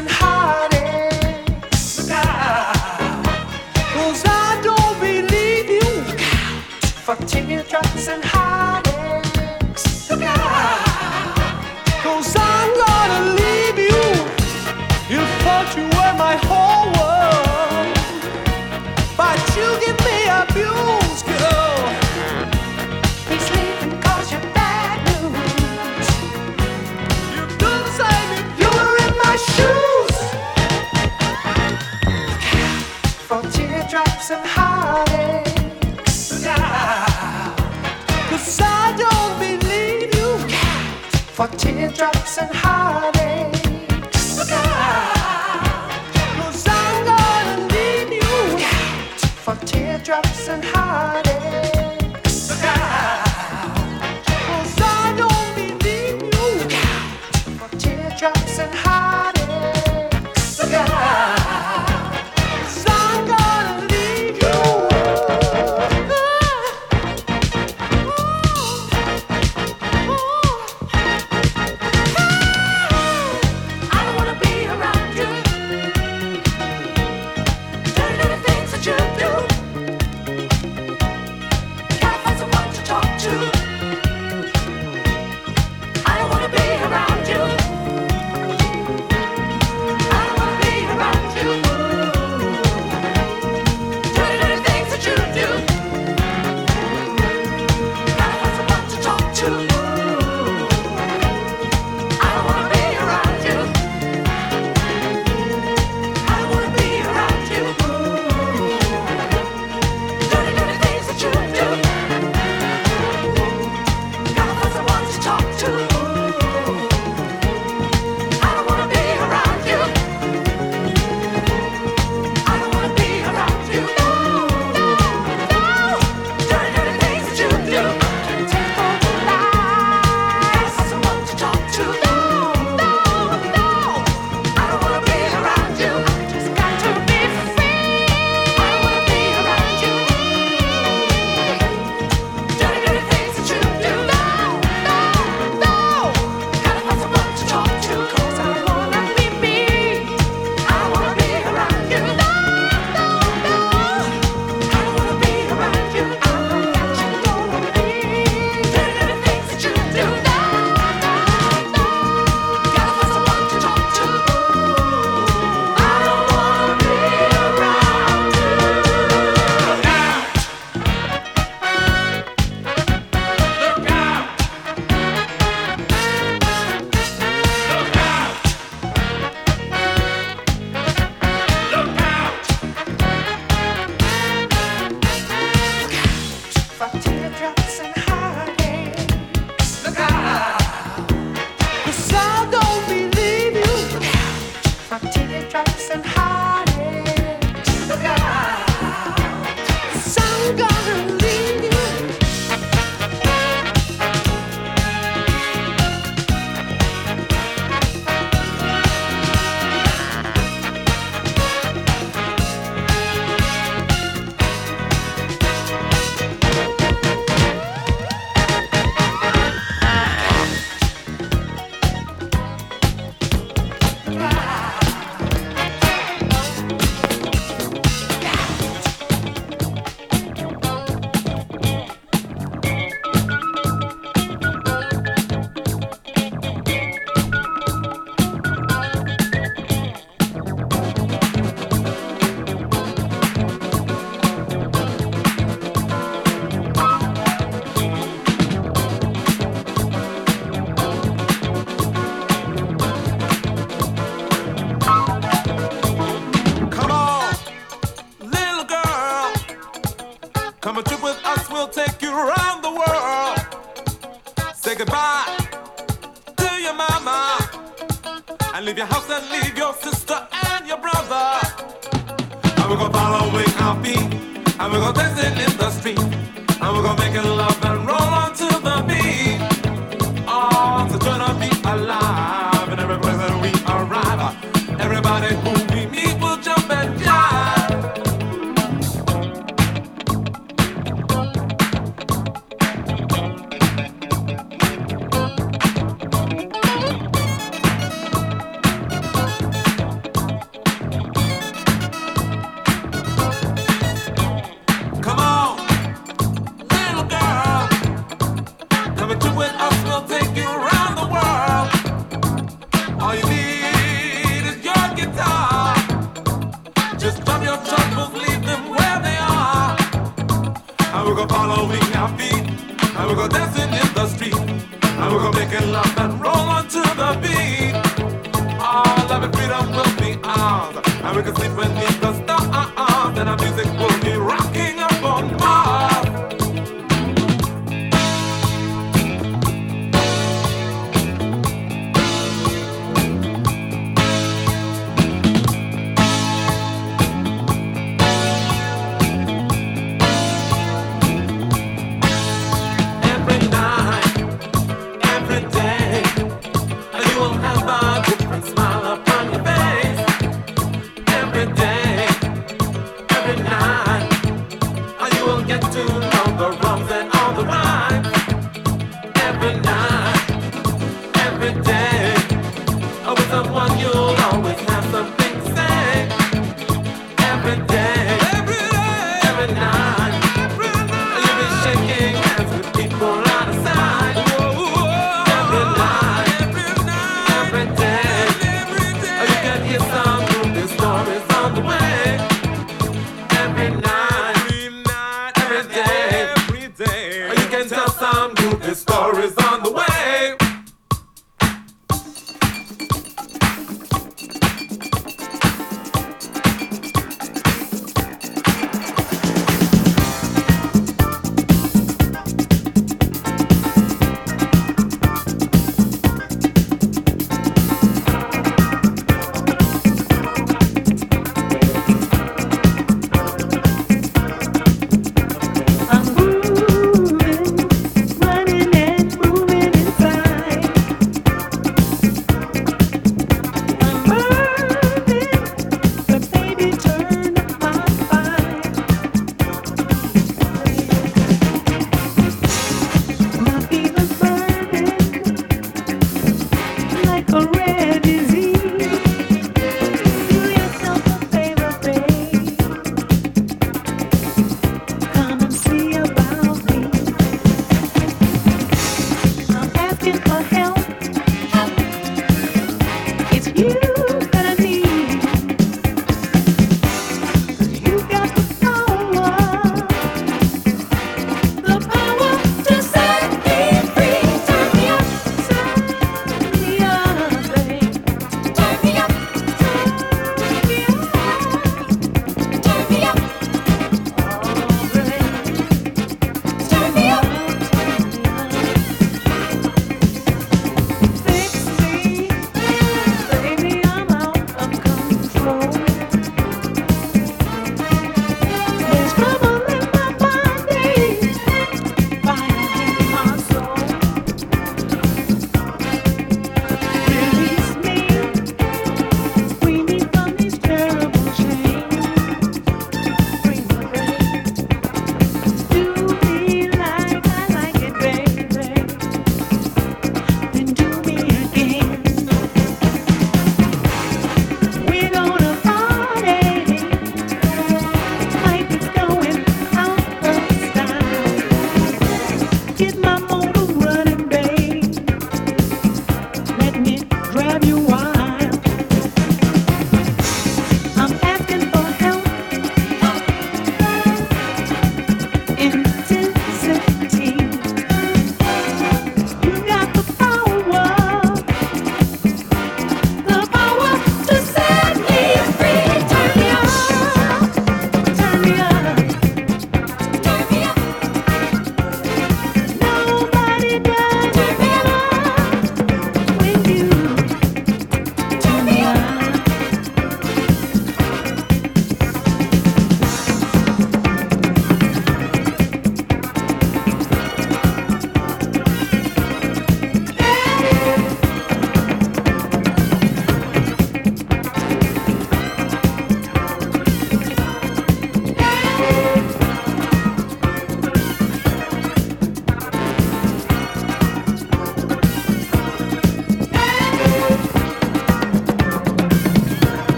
And 0.00 0.08
heartaches. 0.08 0.29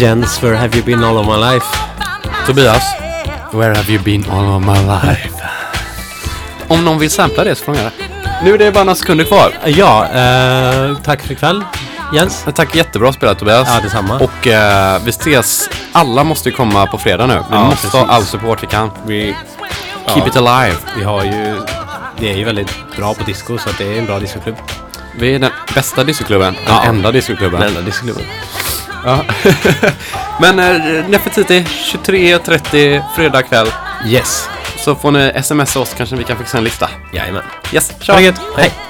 Jens, 0.00 0.42
where 0.42 0.56
have 0.56 0.74
you 0.76 0.82
been 0.84 1.04
all 1.04 1.18
of 1.18 1.26
my 1.26 1.36
life? 1.52 1.66
Tobias, 2.46 2.82
where 3.52 3.74
have 3.74 3.90
you 3.92 3.98
been 4.02 4.24
all 4.30 4.56
of 4.56 4.62
my 4.62 4.78
life? 4.78 5.30
Om 6.68 6.84
någon 6.84 6.98
vill 6.98 7.10
sampla 7.10 7.44
det 7.44 7.54
så 7.54 7.64
får 7.64 7.72
de 7.72 7.78
göra. 7.78 7.90
Nu 8.44 8.54
är 8.54 8.58
det 8.58 8.72
bara 8.72 8.84
några 8.84 8.94
sekunder 8.94 9.24
kvar. 9.24 9.52
Ja, 9.64 10.04
eh, 10.08 10.96
tack 11.04 11.22
för 11.22 11.32
ikväll. 11.32 11.64
Jens? 12.14 12.44
Tack, 12.54 12.74
jättebra 12.74 13.12
spelat 13.12 13.38
Tobias. 13.38 13.68
Ja, 13.74 13.80
detsamma. 13.82 14.18
Och 14.18 14.46
eh, 14.46 15.00
vi 15.04 15.10
ses. 15.10 15.70
Alla 15.92 16.24
måste 16.24 16.48
ju 16.48 16.54
komma 16.54 16.86
på 16.86 16.98
fredag 16.98 17.26
nu. 17.26 17.34
Vi 17.34 17.56
Ja, 17.56 17.64
måste 17.64 17.86
ha 17.86 18.04
precis. 18.04 18.14
all 18.16 18.24
support 18.24 18.62
vi 18.62 18.66
kan. 18.66 18.90
Vi, 19.06 19.36
Keep 20.14 20.26
it 20.26 20.36
alive. 20.36 20.76
Vi 20.98 21.04
har 21.04 21.24
ju... 21.24 21.60
Vi 22.18 22.30
är 22.32 22.36
ju 22.36 22.44
väldigt 22.44 22.70
bra 22.96 23.14
på 23.14 23.22
disco 23.24 23.58
så 23.58 23.70
att 23.70 23.78
det 23.78 23.94
är 23.94 23.98
en 23.98 24.06
bra 24.06 24.18
discoklubb. 24.18 24.56
Vi 25.18 25.34
är 25.34 25.38
den 25.38 25.50
bästa 25.74 26.04
discoklubben. 26.04 26.54
Den 26.66 26.74
Ja. 26.74 26.82
enda 26.82 27.12
discoklubben. 27.12 27.60
Den 27.60 27.68
enda 27.68 27.80
discoklubben. 27.80 28.24
Ja. 29.04 29.24
Men 30.40 30.58
eh, 30.58 31.08
Nefertiti 31.08 31.60
23.30 31.60 33.02
fredag 33.16 33.42
kväll. 33.42 33.66
Yes. 34.06 34.48
Så 34.76 34.94
får 34.94 35.10
ni 35.10 35.42
smsa 35.42 35.80
oss 35.80 35.94
kanske 35.96 36.16
vi 36.16 36.24
kan 36.24 36.38
fixa 36.38 36.58
en 36.58 36.64
lista. 36.64 36.90
Jajamän. 37.12 37.42
Yes, 37.72 37.92
Ha 38.08 38.16
det 38.16 38.22
gött. 38.22 38.40
Hej. 38.56 38.89